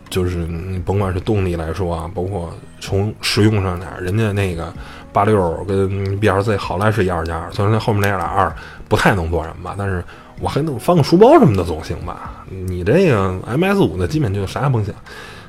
[0.09, 4.73] 就是你甭管是动力来说啊，包括从实用上点，人家那个
[5.13, 8.55] 八六跟 B R Z 好赖是一二加，虽然那后面那俩二
[8.89, 10.03] 不太能做什么吧，但是
[10.41, 12.45] 我还能放个书包什么的总行吧？
[12.49, 14.95] 你这个 M S 五呢，基本就啥也甭想，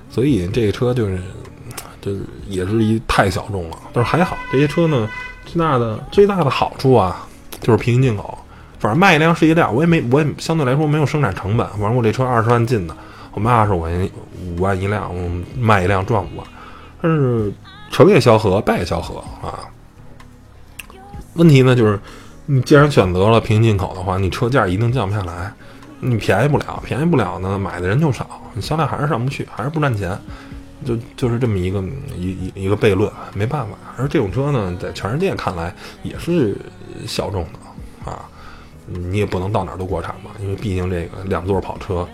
[0.10, 1.20] 所以这个车就是，
[2.02, 3.78] 就是也是一太小众了。
[3.94, 5.10] 但是还好，这些车呢，
[5.46, 7.26] 最大的最大的好处啊，
[7.62, 8.38] 就是平行进口。
[8.80, 11.68] 反正卖一辆是一辆，我也没，我也相对来说没有生产成本。
[11.72, 12.96] 反正我这车二十万进的，
[13.34, 14.10] 我卖二十块钱
[14.42, 16.48] 五万一辆，我卖一辆赚五万。
[17.02, 17.52] 但是
[17.92, 19.68] 成也萧何，败也萧何啊。
[21.34, 22.00] 问题呢就是，
[22.46, 25.54] 你既然选择了平行进口的话，你车价一定降不下来，
[26.00, 30.18] 你便宜不了，便宜不了呢，买的人就少，你销量还是上不去，还是不赚钱，
[30.86, 31.84] 就就是这么一个
[32.18, 33.72] 一一一个悖论，没办法。
[33.98, 35.74] 而这种车呢，在全世界看来
[36.04, 36.58] 也是
[37.06, 38.28] 小众的啊。
[38.92, 42.08] 你也不能到哪儿都国产嘛，因为毕竟这个两座跑车，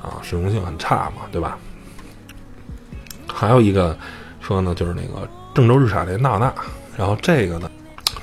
[0.00, 1.58] 啊，实用性很差嘛，对吧？
[3.26, 3.96] 还有一个
[4.40, 6.52] 车呢，就是那个郑州日产的纳纳，
[6.96, 7.70] 然后这个呢，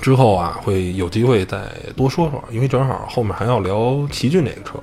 [0.00, 4.78] 之后啊会有机会再多说说，因为正好后面还要聊奇骏这个车，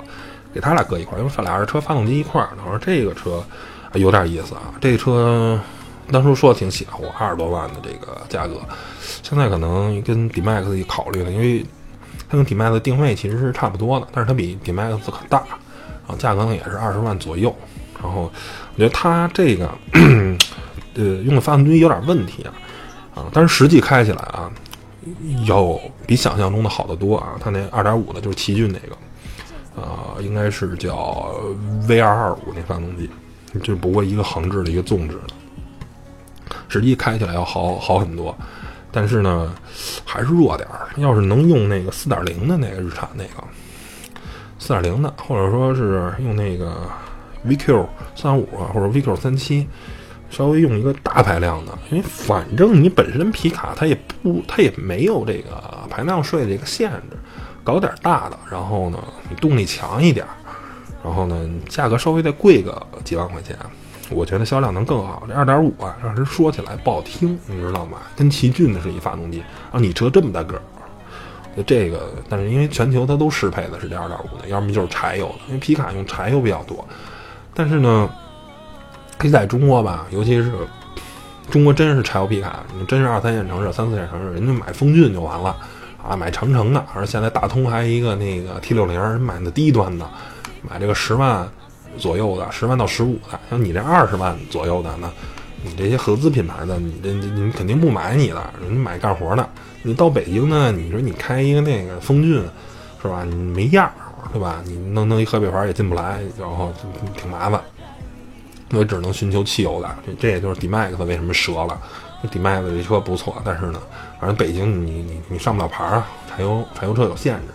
[0.53, 2.49] 给他俩搁一块儿，因为俩人车发动机一块儿。
[2.63, 3.43] 我说这个车
[3.93, 5.59] 有点意思啊，这个车
[6.11, 8.61] 当初说的挺邪乎，二十多万的这个价格，
[9.23, 11.65] 现在可能跟 D-Max 一考虑了，因为。
[12.30, 14.99] 它跟 D-Max 定位其实是差不多的，但是它比 D-Max
[15.30, 17.55] 大，然后价格呢也是二十万左右。
[18.01, 18.32] 然后
[18.73, 19.69] 我觉得它这个
[20.93, 22.53] 呃用的发动机有点问题啊
[23.15, 24.51] 啊，但是实际开起来啊
[25.47, 27.36] 要比想象中的好得多啊。
[27.39, 28.95] 它那二点五的就是奇骏那个
[29.82, 31.34] 啊，应该是叫
[31.88, 33.09] V 二二五那发动机，
[33.63, 35.34] 就不过一个横置的一个纵置的，
[36.67, 38.36] 实际开起来要好好很多。
[38.96, 39.54] 但是呢，
[40.06, 40.88] 还是弱点儿。
[40.96, 43.43] 要是能用那个四点零的那个日产那个
[44.58, 46.89] 四点零的，或者说是用那个
[47.46, 47.86] VQ
[48.16, 49.68] 三五或者 VQ 三七，
[50.30, 53.93] 稍微用一个大排量的，因为反正你本身皮卡它也
[54.24, 57.18] 不，它也没有这个排量税的这个限制，
[57.64, 58.98] 搞点大的，然后呢，
[59.30, 60.26] 你动力强一点，
[61.04, 63.58] 然后呢，价格稍微再贵个几万块钱。
[64.12, 65.24] 我觉得销量能更好。
[65.28, 67.97] 这二点五啊，让人说起来不好听，你知道吗？
[68.16, 69.43] 跟奇骏的是一发动机。
[69.72, 70.62] 啊，你车这么大个儿，
[71.58, 76.86] 就这个，但是因为全球它都适配的是这二点五的，要么就是柴油的，因为皮卡用柴油比较多。
[77.53, 78.08] 但是呢，
[79.22, 80.51] 你在中国吧，尤其是
[81.49, 85.56] 中国真是柴油皮卡，你真是二三线城市、三四线城市，人家买风骏就完了
[86.08, 90.08] 啊，买长城的，而现在大通还一个那个 T 六零，人买的低端的，
[90.62, 91.49] 买这个十万。
[91.98, 95.12] 左右的十万到十五的，像你这二十万左右的呢，
[95.64, 99.48] 你这些合资品牌的，你这你肯定不买你的，人买干活的。
[99.84, 102.43] 你到北京呢，你说你开一个那个风骏，
[103.02, 103.24] 是吧？
[103.24, 103.93] 你没样儿，
[104.34, 104.62] 对吧？
[104.66, 106.74] 你弄弄一河北牌也进不来，然后
[107.16, 107.62] 挺麻烦。
[108.72, 111.80] 我只能寻求汽油的，这也就是 D-Max 为什么折了。
[112.32, 113.80] D-Max 这车不错，但是呢，
[114.20, 117.54] 反正北京你你你上不了牌啊，柴油柴油车有限制。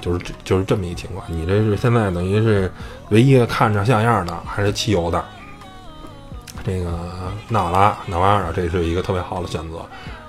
[0.00, 1.24] 就是就是这么一情况。
[1.28, 2.72] 你这是现在等于是
[3.10, 5.24] 唯一看着像样的，还是汽油的。
[6.64, 6.96] 这个
[7.48, 9.84] 纳瓦拉、纳瓦尔，这是一个特别好的选择。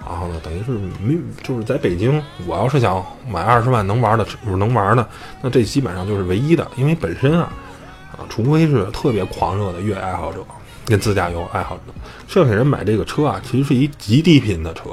[0.05, 5.07] 然后呢，等于是没就是在北京，我要是想买二十万能玩的，不是能玩的，
[5.41, 6.67] 那这基本上就是唯一的。
[6.75, 7.49] 因为本身啊，
[8.11, 10.39] 啊，除非是特别狂热的越野爱好者
[10.85, 11.83] 跟自驾游爱好者，
[12.27, 14.89] 剩下人买这个车啊，其实是一极低频的车，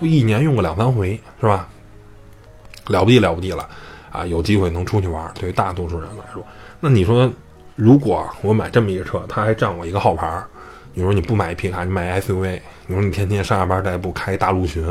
[0.00, 1.66] 一年用个两三回，是吧？
[2.86, 3.68] 了不地了不地了。
[4.12, 5.32] 啊，有机会能出去玩。
[5.34, 6.44] 对于大多数人来说，
[6.78, 7.32] 那你说，
[7.74, 10.46] 如果我买这么一个车，它还占我一个号牌儿，
[10.92, 14.84] 你说你不买皮卡，你买 SUV，你说你天天上下班代步开大陆巡，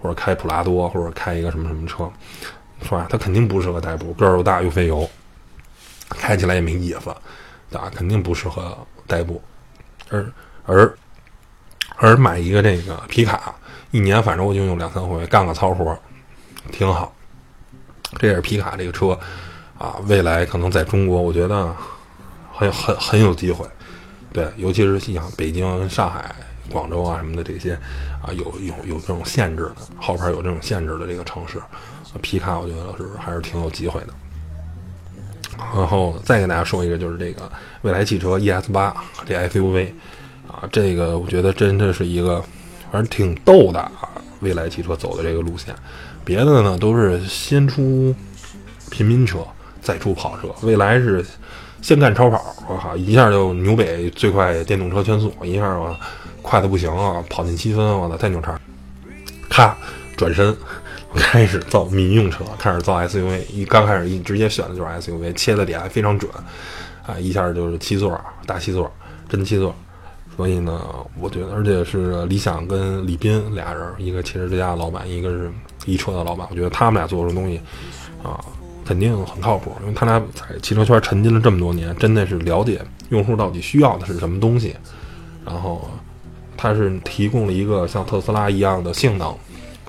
[0.00, 2.08] 或者开普拉多，或者开一个什么什么车，
[2.82, 3.08] 是吧？
[3.10, 5.08] 它肯定不适合代步，个儿又大又费油，
[6.10, 7.14] 开起来也没意思，
[7.68, 7.90] 对吧？
[7.92, 9.42] 肯定不适合代步，
[10.08, 10.32] 而
[10.64, 10.94] 而
[11.96, 13.54] 而买一个这个皮卡，
[13.90, 15.98] 一年反正我就用两三回，干个糙活，
[16.70, 17.12] 挺好。
[18.18, 19.18] 这也是皮卡这个车
[19.78, 21.74] 啊，未来可能在中国，我觉得
[22.52, 23.66] 很很很有机会。
[24.32, 26.34] 对，尤其是像北京、上海、
[26.70, 27.74] 广州啊什么的这些
[28.22, 31.60] 啊，有有有这种限制的后排有这种限制的这个城市，
[32.20, 34.08] 皮卡我觉得是还是挺有机会的。
[35.74, 37.50] 然后再给大家说一个，就是这个
[37.82, 38.94] 未来汽车 ES 八
[39.26, 39.88] 这 SUV
[40.48, 42.40] 啊，这个我觉得真的是一个
[42.90, 44.08] 反正挺逗的啊，
[44.40, 45.74] 未来汽车走的这个路线。
[46.24, 48.14] 别的呢都是先出
[48.90, 49.38] 平民车，
[49.80, 51.24] 再出跑车，未来是
[51.80, 55.96] 先干超跑，我靠，一下就纽北最快电动车圈速，一下我
[56.40, 58.58] 快的不行啊，跑进七分，我操，太牛叉！
[59.48, 59.76] 咔，
[60.16, 60.56] 转身
[61.14, 66.30] 开始造民用车，开始造 SUV，一刚开始一直接选的就是 SUV，切的点非常准，
[67.06, 68.90] 啊，一下就是七座大七座，
[69.28, 69.74] 真七座。
[70.34, 70.80] 所以呢，
[71.20, 75.52] 我觉得，而且是理想跟李斌俩人，一个汽车之家的老板，一个是
[75.86, 76.46] 一车的老板。
[76.50, 77.60] 我觉得他们俩做出东西，
[78.22, 78.38] 啊，
[78.84, 82.80] 肯定很靠谱，因为他俩在汽车圈沉浸了这么多年，真的是了解
[83.10, 84.74] 用户到底需要的是什么东西。
[85.44, 85.90] 然后，
[86.56, 89.34] 他是提供了一个像特斯拉一样的性能，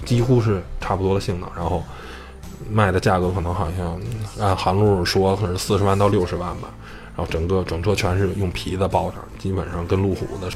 [0.03, 1.83] 几乎是差不多的性能，然后
[2.71, 3.99] 卖的价格可能好像
[4.39, 6.69] 按韩路说可是四十万到六十万吧。
[7.15, 10.49] 然后整个整车全是用皮子包上，基本上跟路虎的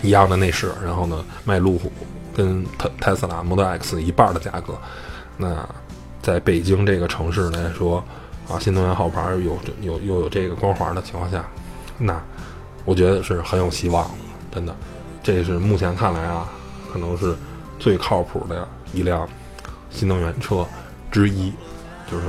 [0.00, 0.72] 一样的内饰。
[0.82, 1.92] 然后呢，卖路虎
[2.34, 4.74] 跟特特斯拉 Model X 一半的价格。
[5.36, 5.68] 那
[6.22, 8.02] 在北京这个城市来说，
[8.48, 11.44] 啊，新能源号牌有有又有这个光环的情况下，
[11.98, 12.20] 那
[12.84, 14.14] 我觉得是很有希望的，
[14.52, 14.74] 真的。
[15.22, 16.48] 这是目前看来啊，
[16.92, 17.34] 可能是
[17.78, 19.28] 最靠谱的一辆
[19.90, 20.66] 新能源车
[21.10, 21.52] 之一，
[22.10, 22.26] 就是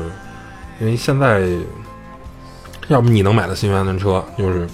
[0.80, 1.50] 因为现在。
[2.88, 4.68] 要不你能买的新能源车就是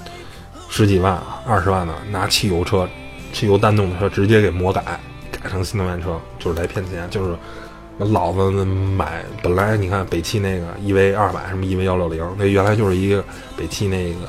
[0.69, 2.87] 十几万、二十万的，拿汽油车、
[3.31, 4.99] 汽油单动的车直接给魔改，
[5.41, 7.09] 改成新能源车，就是来骗钱。
[7.09, 7.37] 就是
[7.97, 13.23] 老子买本来你看北汽那个 EV 二百什么 EV 幺六零，那原来就是一个
[13.55, 14.19] 北汽那个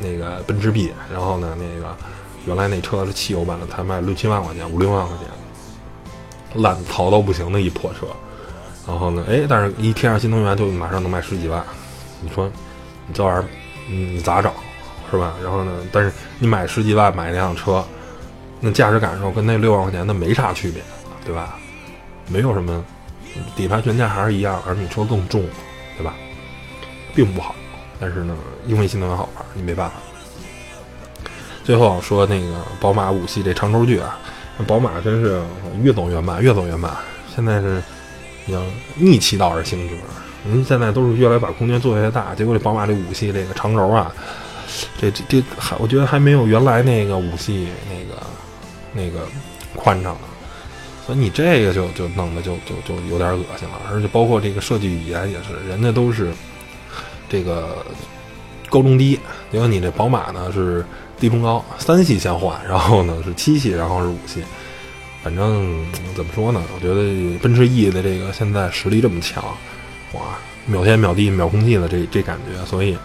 [0.00, 1.96] 那个奔驰 B，然后呢那个
[2.46, 8.06] 原来那车是汽油版的，才卖六七万块钱，五六万块钱，烂槽到不行的一破车。
[8.86, 11.62] 然后呢，哎，但是一贴上新能源就马上能卖十几万，
[12.20, 12.50] 你说
[13.06, 13.14] 你？
[13.14, 13.44] 这玩意儿，
[13.88, 14.50] 你咋整，
[15.10, 15.34] 是吧？
[15.42, 15.72] 然后呢？
[15.90, 17.84] 但是你买十几万买那辆车，
[18.60, 20.82] 那驾驶感受跟那六万块钱的没啥区别，
[21.24, 21.58] 对吧？
[22.28, 22.84] 没有什么，
[23.56, 25.42] 底盘悬架还是一样，而你车更重，
[25.96, 26.14] 对吧？
[27.14, 27.54] 并不好。
[27.98, 28.36] 但是呢，
[28.66, 29.96] 因为新能好玩，你没办法。
[31.64, 34.18] 最后说那个宝马五系这长轴距啊，
[34.66, 35.42] 宝马真是
[35.82, 36.90] 越走越慢，越走越慢。
[37.34, 37.82] 现在是
[38.46, 38.60] 要
[38.94, 39.94] 逆其道而行之。
[40.42, 44.10] 您现在都是越来把空间做越大，结果这宝马这五系这个长轴啊，
[44.98, 48.22] 这这这还我觉得还没有原来那个五系那个
[48.92, 49.26] 那个
[49.74, 50.20] 宽敞的，
[51.06, 56.32] 所以你这个就就弄得就就就有点恶心了，而且包括这个设计语言也是，人家都是
[57.28, 57.84] 这个
[58.68, 59.18] 高中低，
[59.52, 60.84] 因为你这宝马呢是
[61.18, 64.42] 低中高，三系先换，然后呢是七系，然后是五系，
[65.22, 65.84] 反正
[66.14, 66.62] 怎么说呢？
[66.74, 69.44] 我觉得奔驰 E 的这个现在实力这么强。
[70.12, 70.22] 哇，
[70.66, 72.98] 秒天秒地秒空气的这这感觉，所以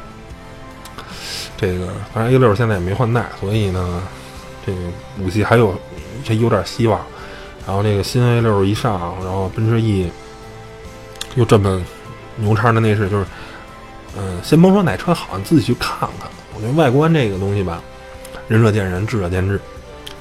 [1.56, 4.02] 这个反正 A 六现在也没换代，所以呢，
[4.66, 4.80] 这个
[5.20, 5.74] 五系还有
[6.24, 7.00] 这有点希望。
[7.68, 10.10] 然后这个新 A 六一上，然后奔驰 E
[11.36, 11.84] 又这么
[12.36, 13.26] 牛叉的内饰，就是
[14.18, 16.30] 嗯，先甭说哪车好，你自己去看看。
[16.54, 17.82] 我觉得外观这个东西吧，
[18.48, 19.60] 仁者见仁，智者见智。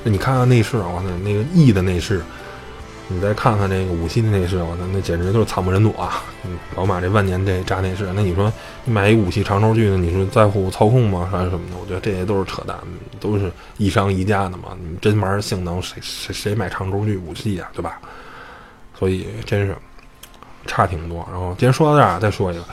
[0.03, 2.23] 那你看看内饰，我操，那个 E 的内饰。
[3.07, 6.23] 你再看看这个五系的内饰，我那，那简直就是惨不忍睹啊！
[6.75, 8.51] 宝马这万年这扎内饰，那你说
[8.83, 11.29] 你买一五系长轴距的，你说在乎操控吗？
[11.31, 11.77] 还是什么的？
[11.79, 12.75] 我觉得这些都是扯淡，
[13.21, 14.77] 都是一商一家的嘛。
[14.81, 17.69] 你真玩性能，谁谁谁买长轴距五系呀？
[17.75, 18.01] 对吧？
[18.99, 19.77] 所以真是
[20.67, 21.29] 差挺多。
[21.31, 22.65] 然后今天说到这儿，再说一个，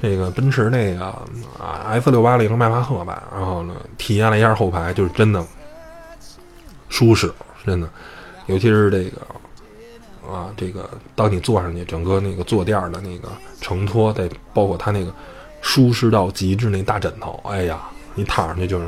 [0.00, 1.06] 这个奔驰那个
[1.58, 5.44] 啊 S 六八零迈巴赫吧，然后呢体验了一下后排，就是真的
[6.88, 7.32] 舒适，
[7.66, 7.90] 真的，
[8.46, 9.20] 尤其是这个。
[10.26, 13.28] 啊，这个当你坐上去，整个那个坐垫的那个
[13.60, 15.12] 承托，再包括它那个
[15.60, 17.80] 舒适到极致那大枕头，哎呀，
[18.14, 18.86] 你躺上去就是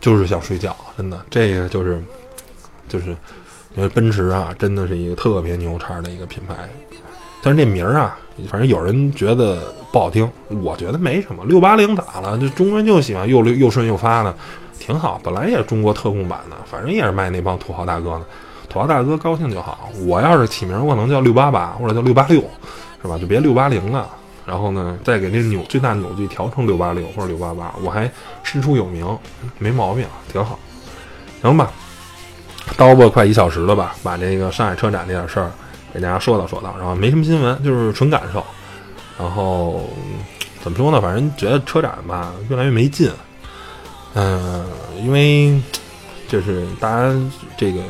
[0.00, 2.02] 就是想睡觉，真的，这个就是
[2.88, 3.16] 就是
[3.76, 6.54] 因为奔驰啊，真的是一个特别牛叉的一个品牌，
[7.42, 10.30] 但是这名儿啊，反正有人觉得不好听，
[10.62, 11.44] 我觉得没什么。
[11.44, 12.38] 六八零咋了？
[12.38, 14.34] 这中国人就喜欢又又顺又发的，
[14.78, 15.20] 挺好。
[15.22, 18.24] 本来也是中国特供版的，反正也是卖那帮土豪大哥的，
[18.74, 19.88] 土豪大哥高兴就好。
[20.04, 22.42] 我要是起名，我可能叫六八八或者叫六八六，
[23.00, 23.16] 是吧？
[23.16, 24.10] 就别六八零了。
[24.44, 28.10] 然后呢，再给那扭最大扭矩调成六八六或者六八八，我还
[28.42, 29.06] 师出有名，
[29.58, 30.58] 没毛病，挺好。
[31.40, 31.70] 行吧，
[32.76, 35.52] 叨吧快一小时了吧，把这个上海车展这点事儿
[35.92, 38.44] 给大家说道说道，然后没什么新闻，就是纯感受。
[39.16, 39.88] 然后
[40.64, 41.00] 怎么说呢？
[41.00, 43.08] 反正觉得车展吧越来越没劲。
[44.14, 44.66] 嗯，
[45.00, 45.62] 因为
[46.26, 47.14] 就是大家
[47.56, 47.80] 这个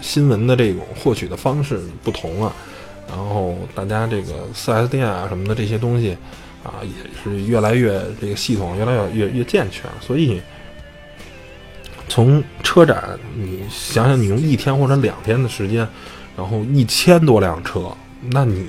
[0.00, 2.54] 新闻的这种获取的方式不同了。
[3.08, 6.16] 然后大家这个四 S 店啊什么的这些东西，
[6.64, 6.90] 啊也
[7.22, 9.88] 是越来越这个系统越来越越越健全。
[10.00, 10.40] 所以
[12.08, 15.86] 从车展，你想想，你用一天或者两天的时间，
[16.36, 17.96] 然后一千多辆车，
[18.30, 18.66] 那你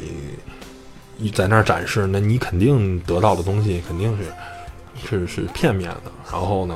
[1.17, 4.25] 你在那儿展示，那你肯定得到的东西肯定是
[5.09, 6.11] 是是片面的。
[6.31, 6.75] 然后呢？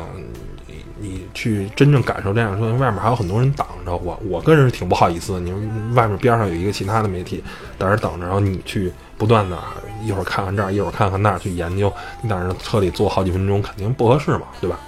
[1.01, 5.39] 你去真正感受这辆车，外面还有很多人挡着我，我个人是挺不好意思。
[5.39, 7.43] 你们外面边上有一个其他的媒体
[7.79, 9.57] 在那等着，然后你去不断的
[10.03, 11.91] 一会儿看看这儿，一会儿看看那儿去研究，
[12.21, 14.79] 你在那车里坐好几分钟，肯定不合适嘛，对吧？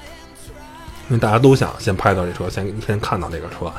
[1.09, 3.72] 因为大家都想先拍到这车，先先看到这个车，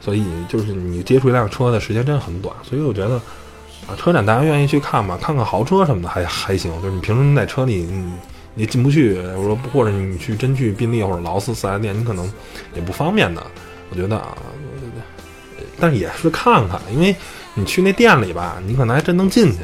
[0.00, 2.54] 所以就是你接触一辆车的时间真的很短。
[2.62, 3.14] 所以我觉得
[3.86, 6.72] 啊，车展大家愿意去看嘛，看看豪车什么的还还行。
[6.82, 7.88] 就是你平时在车里。
[8.58, 12.28] 你进不去，我说或者你去真去宾利或者劳斯四 S 店，你可能
[12.74, 13.40] 也不方便的。
[13.88, 14.36] 我觉得啊，
[15.78, 17.14] 但也是看看，因为
[17.54, 19.58] 你去那店里吧，你可能还真能进去，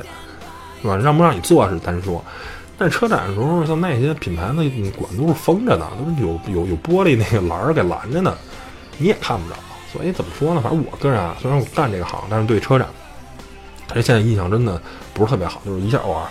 [0.80, 0.96] 是吧？
[0.96, 2.24] 让不让你坐是单说。
[2.78, 4.54] 但车展的时候，像那些品牌的
[4.96, 8.32] 馆都是封着的，都是有有有玻璃那个栏儿给拦着呢，
[8.96, 9.56] 你也看不着。
[9.92, 10.60] 所以怎么说呢？
[10.60, 12.88] 反正我个人啊，虽然我干这个行，但是对车展，
[13.88, 14.80] 其实现在印象真的
[15.12, 16.30] 不是特别好，就是一下哇。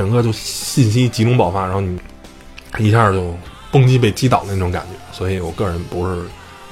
[0.00, 1.98] 整个就信息集中爆发，然后你
[2.78, 3.36] 一下就
[3.70, 6.22] 蹦极被击倒那种感觉，所以我个人不是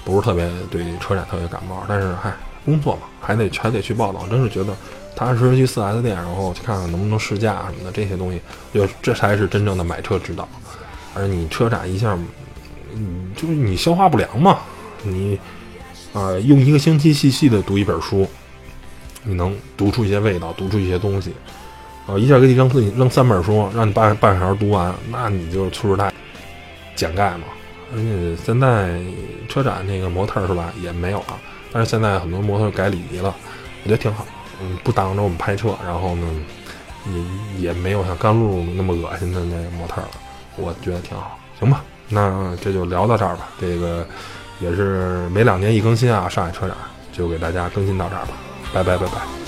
[0.02, 1.84] 不是特别对车展特别感冒。
[1.86, 2.32] 但是嗨，
[2.64, 4.26] 工作嘛，还得还得去报道。
[4.30, 4.74] 真是觉得
[5.14, 8.40] 踏踏实实去四 S 店，然后去看看能不能试驾什么的这些东西，
[8.72, 10.48] 就这才是真正的买车之道。
[11.12, 12.18] 而你车展一下，
[12.94, 14.60] 嗯，就是你消化不良嘛，
[15.02, 15.38] 你
[16.14, 18.26] 啊用一个星期细细的读一本书，
[19.22, 21.34] 你能读出一些味道，读出一些东西。
[22.08, 26.10] 哦，一下给你扔你扔三本书，让你半半小时读完，那你就粗制滥
[26.96, 27.44] 简盖嘛。
[27.92, 28.98] 而且现在
[29.46, 31.38] 车展那个模特是吧，也没有了。
[31.70, 33.34] 但是现在很多模特改礼仪了，
[33.84, 34.26] 我觉得挺好。
[34.62, 36.26] 嗯，不挡着我们拍车，然后呢，
[37.56, 40.08] 也也没有像甘露那么恶心的那个模特了，
[40.56, 41.38] 我觉得挺好。
[41.60, 43.50] 行吧，那这就聊到这儿吧。
[43.60, 44.06] 这个
[44.60, 46.74] 也是每两年一更新啊，上海车展
[47.12, 48.32] 就给大家更新到这儿吧。
[48.72, 49.47] 拜拜拜拜。